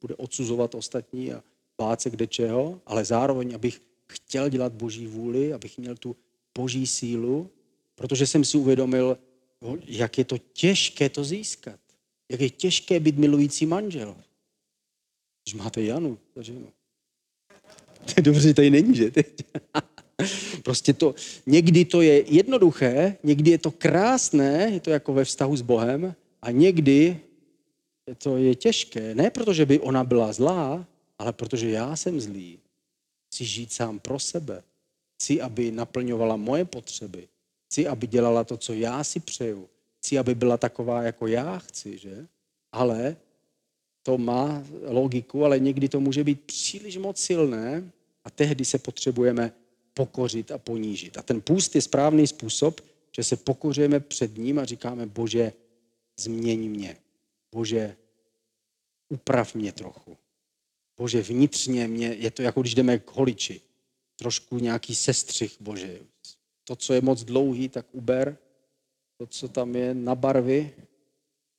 bude 0.00 0.14
odsuzovat 0.14 0.74
ostatní 0.74 1.32
a 1.32 1.42
bát 1.78 2.00
se 2.00 2.10
kde 2.10 2.26
čeho, 2.26 2.80
ale 2.86 3.04
zároveň, 3.04 3.54
abych 3.54 3.82
chtěl 4.06 4.48
dělat 4.48 4.72
boží 4.72 5.06
vůli, 5.06 5.52
abych 5.52 5.78
měl 5.78 5.96
tu 5.96 6.16
boží 6.58 6.86
sílu, 6.86 7.50
protože 7.94 8.26
jsem 8.26 8.44
si 8.44 8.58
uvědomil, 8.58 9.18
jak 9.86 10.18
je 10.18 10.24
to 10.24 10.38
těžké 10.38 11.08
to 11.08 11.24
získat. 11.24 11.80
Jak 12.30 12.40
je 12.40 12.50
těžké 12.50 13.00
být 13.00 13.18
milující 13.18 13.66
manžel. 13.66 14.16
Když 15.44 15.54
máte 15.54 15.82
Janu, 15.82 16.18
no. 16.36 16.68
To 18.04 18.12
je 18.16 18.22
dobře, 18.22 18.48
že 18.48 18.54
tady 18.54 18.70
není, 18.70 18.96
že? 18.96 19.10
prostě 20.62 20.92
to, 20.92 21.14
někdy 21.46 21.84
to 21.84 22.02
je 22.02 22.34
jednoduché, 22.34 23.16
někdy 23.22 23.50
je 23.50 23.58
to 23.58 23.70
krásné, 23.70 24.70
je 24.72 24.80
to 24.80 24.90
jako 24.90 25.12
ve 25.12 25.24
vztahu 25.24 25.56
s 25.56 25.62
Bohem, 25.62 26.14
a 26.42 26.50
někdy 26.50 27.20
to 28.18 28.36
je 28.36 28.54
těžké. 28.54 29.14
Ne 29.14 29.30
protože 29.30 29.66
by 29.66 29.80
ona 29.80 30.04
byla 30.04 30.32
zlá, 30.32 30.86
ale 31.18 31.32
protože 31.32 31.70
já 31.70 31.96
jsem 31.96 32.20
zlý. 32.20 32.58
Chci 33.26 33.44
žít 33.44 33.72
sám 33.72 33.98
pro 33.98 34.18
sebe. 34.18 34.62
Chci, 35.14 35.40
aby 35.40 35.70
naplňovala 35.70 36.36
moje 36.36 36.64
potřeby. 36.64 37.28
Chci, 37.72 37.86
aby 37.86 38.06
dělala 38.06 38.44
to, 38.44 38.56
co 38.56 38.72
já 38.72 39.04
si 39.04 39.20
přeju. 39.20 39.68
Chci, 39.98 40.18
aby 40.18 40.34
byla 40.34 40.56
taková, 40.56 41.02
jako 41.02 41.26
já 41.26 41.58
chci, 41.58 41.98
že? 41.98 42.26
Ale 42.72 43.16
to 44.02 44.18
má 44.18 44.64
logiku, 44.82 45.44
ale 45.44 45.58
někdy 45.58 45.88
to 45.88 46.00
může 46.00 46.24
být 46.24 46.40
příliš 46.40 46.96
moc 46.96 47.20
silné 47.20 47.92
a 48.24 48.30
tehdy 48.30 48.64
se 48.64 48.78
potřebujeme 48.78 49.52
pokořit 49.94 50.50
a 50.50 50.58
ponížit. 50.58 51.16
A 51.16 51.22
ten 51.22 51.40
půst 51.40 51.74
je 51.74 51.82
správný 51.82 52.26
způsob, 52.26 52.80
že 53.16 53.24
se 53.24 53.36
pokořujeme 53.36 54.00
před 54.00 54.36
ním 54.36 54.58
a 54.58 54.64
říkáme, 54.64 55.06
bože, 55.06 55.52
změň 56.16 56.70
mě. 56.70 56.96
Bože, 57.52 57.96
uprav 59.08 59.54
mě 59.54 59.72
trochu. 59.72 60.16
Bože, 60.96 61.22
vnitřně 61.22 61.88
mě, 61.88 62.06
je 62.06 62.30
to 62.30 62.42
jako 62.42 62.60
když 62.60 62.74
jdeme 62.74 62.98
k 62.98 63.10
holiči. 63.10 63.60
Trošku 64.16 64.58
nějaký 64.58 64.94
sestřih, 64.94 65.56
Bože. 65.60 66.11
To, 66.64 66.76
co 66.76 66.92
je 66.92 67.00
moc 67.00 67.24
dlouhý, 67.24 67.68
tak 67.68 67.86
uber. 67.92 68.38
To, 69.16 69.26
co 69.26 69.48
tam 69.48 69.76
je 69.76 69.94
na 69.94 70.14
barvy, 70.14 70.74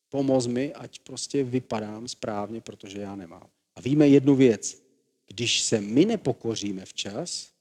pomoz 0.09 0.47
mi, 0.47 0.73
ať 0.73 0.99
prostě 0.99 1.43
vypadám 1.43 2.07
správně, 2.07 2.61
protože 2.61 2.99
já 2.99 3.15
nemám. 3.15 3.49
A 3.75 3.81
víme 3.81 4.07
jednu 4.07 4.35
věc. 4.35 4.83
Když 5.27 5.61
se 5.61 5.81
my 5.81 6.05
nepokoříme 6.05 6.85
včas, 6.85 7.53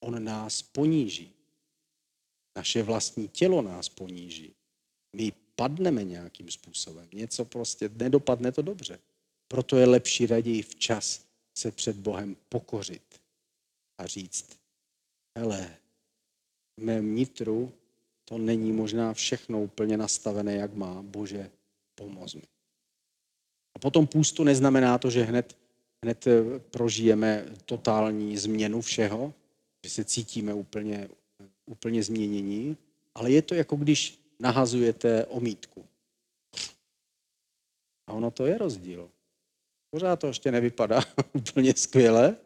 on 0.00 0.24
nás 0.24 0.62
poníží. 0.62 1.32
Naše 2.56 2.82
vlastní 2.82 3.28
tělo 3.28 3.62
nás 3.62 3.88
poníží. 3.88 4.54
My 5.16 5.32
padneme 5.56 6.04
nějakým 6.04 6.50
způsobem. 6.50 7.08
Něco 7.12 7.44
prostě 7.44 7.88
nedopadne 7.88 8.52
to 8.52 8.62
dobře. 8.62 8.98
Proto 9.48 9.76
je 9.76 9.86
lepší 9.86 10.26
raději 10.26 10.62
včas 10.62 11.26
se 11.58 11.70
před 11.72 11.96
Bohem 11.96 12.36
pokořit 12.48 13.20
a 13.98 14.06
říct, 14.06 14.58
hele, 15.38 15.76
v 16.76 16.82
mém 16.82 17.14
nitru 17.14 17.72
to 18.24 18.38
není 18.38 18.72
možná 18.72 19.14
všechno 19.14 19.62
úplně 19.62 19.96
nastavené, 19.96 20.54
jak 20.54 20.74
má. 20.74 21.02
Bože, 21.02 21.50
pomoz 21.94 22.34
mi. 22.34 22.42
A 23.74 23.78
potom 23.78 24.06
půstu 24.06 24.44
neznamená 24.44 24.98
to, 24.98 25.10
že 25.10 25.22
hned, 25.22 25.56
hned 26.04 26.24
prožijeme 26.70 27.46
totální 27.64 28.38
změnu 28.38 28.80
všeho, 28.80 29.34
že 29.84 29.90
se 29.90 30.04
cítíme 30.04 30.54
úplně 30.54 31.08
úplně 31.66 32.02
změnění, 32.02 32.76
ale 33.14 33.30
je 33.30 33.42
to 33.42 33.54
jako 33.54 33.76
když 33.76 34.18
nahazujete 34.38 35.26
omítku. 35.26 35.86
A 38.06 38.12
ono 38.12 38.30
to 38.30 38.46
je 38.46 38.58
rozdíl. 38.58 39.10
Pořád 39.90 40.16
to 40.16 40.26
ještě 40.26 40.52
nevypadá 40.52 41.00
úplně 41.32 41.74
skvěle. 41.74 42.36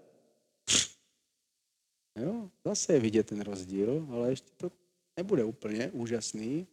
Jo, 2.22 2.50
zase 2.64 2.92
je 2.92 3.00
vidět 3.00 3.26
ten 3.26 3.40
rozdíl, 3.40 4.06
ale 4.10 4.30
ještě 4.30 4.48
to 4.56 4.70
nebude 5.16 5.44
úplně 5.44 5.90
úžasný, 5.90 6.66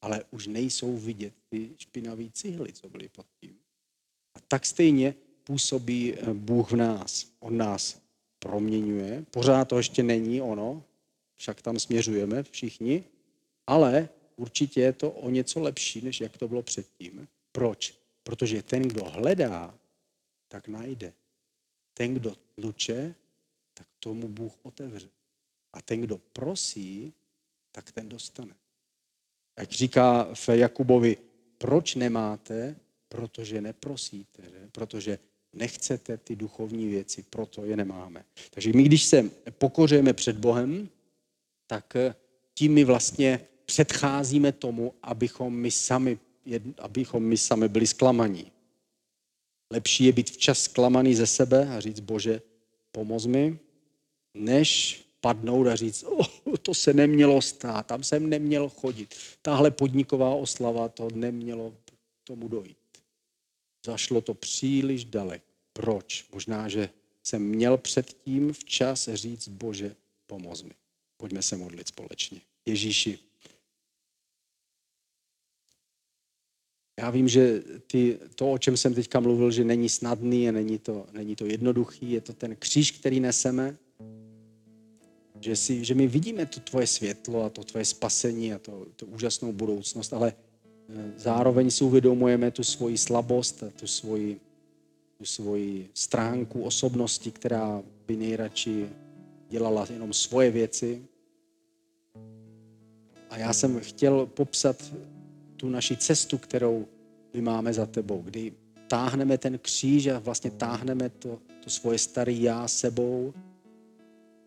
ale 0.00 0.24
už 0.30 0.46
nejsou 0.46 0.96
vidět 0.96 1.34
ty 1.48 1.70
špinavé 1.78 2.24
cihly, 2.32 2.72
co 2.72 2.88
byly 2.88 3.08
pod 3.08 3.26
tím. 3.40 3.58
A 4.34 4.40
tak 4.48 4.66
stejně 4.66 5.14
působí 5.44 6.14
eh, 6.14 6.34
Bůh 6.34 6.72
v 6.72 6.76
nás. 6.76 7.26
On 7.40 7.56
nás 7.56 8.02
proměňuje. 8.38 9.24
Pořád 9.30 9.68
to 9.68 9.76
ještě 9.76 10.02
není 10.02 10.40
ono, 10.40 10.84
však 11.34 11.62
tam 11.62 11.78
směřujeme 11.78 12.42
všichni, 12.42 13.04
ale 13.66 14.08
určitě 14.36 14.80
je 14.80 14.92
to 14.92 15.10
o 15.10 15.30
něco 15.30 15.60
lepší, 15.60 16.00
než 16.00 16.20
jak 16.20 16.36
to 16.36 16.48
bylo 16.48 16.62
předtím. 16.62 17.28
Proč? 17.52 17.94
Protože 18.22 18.62
ten, 18.62 18.82
kdo 18.82 19.04
hledá, 19.04 19.74
tak 20.48 20.68
najde. 20.68 21.12
Ten, 21.94 22.14
kdo 22.14 22.36
tluče, 22.54 23.14
tak 23.82 23.88
tomu 23.98 24.28
Bůh 24.28 24.52
otevře. 24.62 25.08
A 25.72 25.82
ten, 25.82 26.00
kdo 26.00 26.18
prosí, 26.18 27.12
tak 27.72 27.92
ten 27.92 28.08
dostane. 28.08 28.54
Jak 29.58 29.72
říká 29.72 30.34
v 30.34 30.48
Jakubovi, 30.48 31.16
proč 31.58 31.94
nemáte? 31.94 32.76
Protože 33.08 33.60
neprosíte, 33.60 34.42
že? 34.42 34.68
protože 34.72 35.18
nechcete 35.52 36.16
ty 36.16 36.36
duchovní 36.36 36.86
věci, 36.86 37.22
proto 37.30 37.64
je 37.64 37.76
nemáme. 37.76 38.24
Takže 38.50 38.72
my, 38.74 38.82
když 38.82 39.04
se 39.04 39.30
pokořujeme 39.50 40.12
před 40.12 40.36
Bohem, 40.36 40.88
tak 41.66 41.94
tím 42.54 42.74
my 42.74 42.84
vlastně 42.84 43.40
předcházíme 43.64 44.52
tomu, 44.52 44.94
abychom 45.02 45.54
my 45.54 45.70
sami, 45.70 46.18
abychom 46.78 47.22
my 47.22 47.36
sami 47.36 47.68
byli 47.68 47.86
zklamaní. 47.86 48.52
Lepší 49.70 50.04
je 50.04 50.12
být 50.12 50.30
včas 50.30 50.62
zklamaný 50.62 51.14
ze 51.14 51.26
sebe 51.26 51.68
a 51.68 51.80
říct, 51.80 52.00
bože, 52.00 52.42
pomoz 52.92 53.26
mi, 53.26 53.58
než 54.34 55.02
padnout 55.20 55.66
a 55.66 55.76
říct, 55.76 56.04
oh, 56.08 56.26
to 56.62 56.74
se 56.74 56.92
nemělo 56.92 57.42
stát, 57.42 57.86
tam 57.86 58.04
jsem 58.04 58.28
neměl 58.28 58.68
chodit. 58.68 59.14
Tahle 59.42 59.70
podniková 59.70 60.34
oslava, 60.34 60.88
to 60.88 61.08
nemělo 61.14 61.74
tomu 62.24 62.48
dojít. 62.48 62.76
Zašlo 63.86 64.20
to 64.20 64.34
příliš 64.34 65.04
daleko. 65.04 65.44
Proč? 65.72 66.26
Možná, 66.32 66.68
že 66.68 66.90
jsem 67.22 67.42
měl 67.42 67.78
předtím 67.78 68.52
včas 68.52 69.08
říct, 69.12 69.48
bože, 69.48 69.96
pomoz 70.26 70.62
mi. 70.62 70.74
Pojďme 71.16 71.42
se 71.42 71.56
modlit 71.56 71.88
společně. 71.88 72.40
Ježíši, 72.66 73.18
já 76.98 77.10
vím, 77.10 77.28
že 77.28 77.62
ty, 77.86 78.18
to, 78.34 78.52
o 78.52 78.58
čem 78.58 78.76
jsem 78.76 78.94
teďka 78.94 79.20
mluvil, 79.20 79.50
že 79.50 79.64
není 79.64 79.88
snadný 79.88 80.48
a 80.48 80.52
není 80.52 80.78
to, 80.78 81.06
není 81.12 81.36
to 81.36 81.46
jednoduchý, 81.46 82.12
je 82.12 82.20
to 82.20 82.32
ten 82.32 82.56
kříž, 82.56 82.90
který 82.90 83.20
neseme, 83.20 83.76
že, 85.42 85.56
si, 85.56 85.84
že 85.84 85.94
my 85.94 86.06
vidíme 86.06 86.46
to 86.46 86.60
tvoje 86.60 86.86
světlo 86.86 87.44
a 87.44 87.50
to 87.50 87.64
tvoje 87.64 87.84
spasení 87.84 88.54
a 88.54 88.58
to, 88.58 88.86
to 88.96 89.06
úžasnou 89.06 89.52
budoucnost, 89.52 90.12
ale 90.12 90.32
eh, 90.32 91.12
zároveň 91.16 91.70
si 91.70 91.84
uvědomujeme 91.84 92.50
tu 92.50 92.64
svoji 92.64 92.98
slabost 92.98 93.64
tu 93.76 93.86
svoji, 93.86 94.40
tu 95.18 95.24
svoji 95.24 95.88
stránku 95.94 96.62
osobnosti, 96.62 97.30
která 97.30 97.82
by 98.06 98.16
nejradši 98.16 98.88
dělala 99.48 99.86
jenom 99.90 100.12
svoje 100.12 100.50
věci. 100.50 101.02
A 103.30 103.38
já 103.38 103.52
jsem 103.52 103.80
chtěl 103.80 104.26
popsat 104.26 104.94
tu 105.56 105.68
naši 105.68 105.96
cestu, 105.96 106.38
kterou 106.38 106.86
my 107.34 107.40
máme 107.40 107.72
za 107.72 107.86
tebou, 107.86 108.22
kdy 108.22 108.52
táhneme 108.88 109.38
ten 109.38 109.58
kříž 109.58 110.06
a 110.06 110.18
vlastně 110.18 110.50
táhneme 110.50 111.08
to, 111.08 111.38
to 111.64 111.70
svoje 111.70 111.98
staré 111.98 112.32
já 112.32 112.68
sebou 112.68 113.34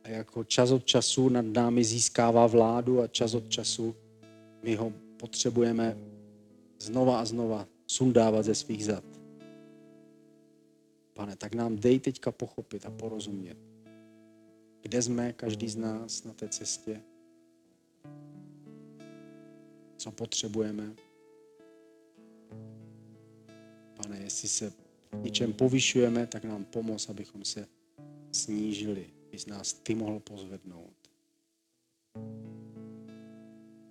jako 0.08 0.44
čas 0.44 0.72
od 0.72 0.86
času 0.86 1.30
nad 1.30 1.46
námi 1.46 1.84
získává 1.84 2.48
vládu 2.48 3.02
a 3.02 3.08
čas 3.08 3.34
od 3.34 3.50
času 3.50 3.96
my 4.64 4.76
ho 4.76 4.94
potřebujeme 5.18 5.98
znova 6.80 7.20
a 7.20 7.26
znova 7.26 7.68
sundávat 7.88 8.46
ze 8.46 8.56
svých 8.56 8.86
zad. 8.86 9.04
Pane, 11.14 11.36
tak 11.36 11.56
nám 11.56 11.76
dej 11.76 12.00
teďka 12.00 12.32
pochopit 12.32 12.86
a 12.86 12.92
porozumět, 12.92 13.58
kde 14.82 15.02
jsme, 15.02 15.34
každý 15.34 15.70
z 15.70 15.76
nás 15.76 16.24
na 16.24 16.34
té 16.34 16.50
cestě, 16.50 17.02
co 19.98 20.12
potřebujeme. 20.12 20.96
Pane, 23.96 24.18
jestli 24.20 24.48
se 24.48 24.74
něčem 25.22 25.54
povyšujeme, 25.54 26.28
tak 26.28 26.44
nám 26.44 26.66
pomoz, 26.66 27.10
abychom 27.10 27.46
se 27.46 27.68
snížili 28.32 29.06
z 29.40 29.48
nás 29.48 29.74
ty 29.74 29.96
mohl 29.96 30.20
pozvednout. 30.20 30.94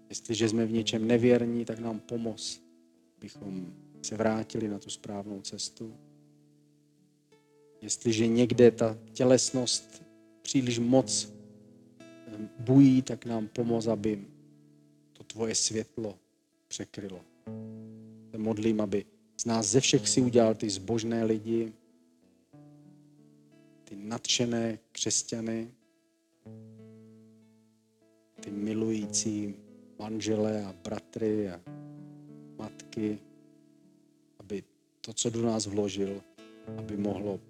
Jestliže 0.09 0.48
jsme 0.48 0.66
v 0.66 0.72
něčem 0.72 1.07
nevěrní, 1.07 1.64
tak 1.64 1.78
nám 1.78 2.00
pomoz, 2.00 2.62
abychom 3.16 3.74
se 4.02 4.16
vrátili 4.16 4.68
na 4.68 4.78
tu 4.78 4.90
správnou 4.90 5.40
cestu. 5.40 5.96
Jestliže 7.80 8.26
někde 8.26 8.70
ta 8.70 8.98
tělesnost 9.12 10.02
příliš 10.42 10.78
moc 10.78 11.33
eh, 12.00 12.04
bují, 12.59 13.02
tak 13.02 13.24
nám 13.24 13.48
pomoz, 13.48 13.87
aby 13.87 14.24
to 15.12 15.24
tvoje 15.24 15.54
světlo 15.54 16.18
překrylo. 16.68 17.20
Se 18.30 18.38
modlím, 18.38 18.80
aby 18.80 19.04
z 19.37 19.44
nás 19.44 19.66
ze 19.66 19.80
všech 19.80 20.09
si 20.09 20.20
udělal 20.20 20.54
ty 20.54 20.70
zbožné 20.70 21.24
lidi, 21.24 21.72
ty 23.94 24.00
nadšené 24.00 24.78
křesťany, 24.92 25.70
ty 28.40 28.50
milující 28.50 29.54
manžele 29.98 30.64
a 30.64 30.72
bratry 30.72 31.50
a 31.50 31.61
matky, 32.59 33.18
aby 34.38 34.64
to, 35.00 35.12
co 35.12 35.30
do 35.30 35.42
nás 35.42 35.66
vložil, 35.66 36.22
aby 36.78 36.96
mohlo 36.96 37.40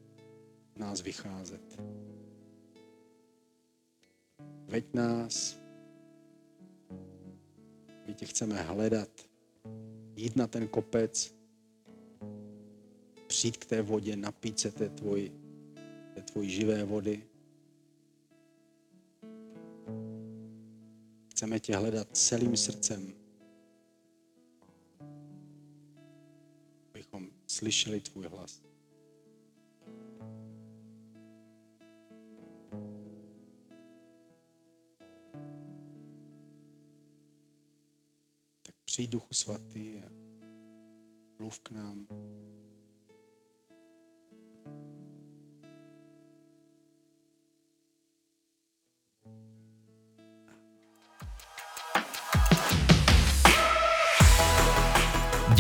nás 0.77 1.01
vycházet. 1.01 1.81
Veď 4.69 4.95
nás, 4.95 5.61
my 8.07 8.15
tě 8.15 8.27
chceme 8.27 8.63
hledat, 8.63 9.11
jít 10.17 10.37
na 10.37 10.47
ten 10.47 10.69
kopec, 10.69 11.35
přijít 13.27 13.57
k 13.57 13.65
té 13.65 13.83
vodě, 13.83 14.17
napít 14.17 14.59
se 14.59 14.71
té 14.71 14.89
tvoji 14.89 15.44
tvojí 16.35 16.51
živé 16.51 16.85
vody. 16.85 17.23
Chceme 21.31 21.61
tě 21.61 21.77
hledat 21.77 22.17
celým 22.17 22.57
srdcem, 22.57 23.15
abychom 26.91 27.31
slyšeli 27.47 28.01
tvůj 28.01 28.27
hlas. 28.27 28.63
Tak 38.63 38.75
přijď 38.85 39.11
Duchu 39.11 39.35
Svatý 39.35 39.99
a 39.99 40.09
mluv 41.39 41.61
k 41.61 41.71
nám. 41.71 42.07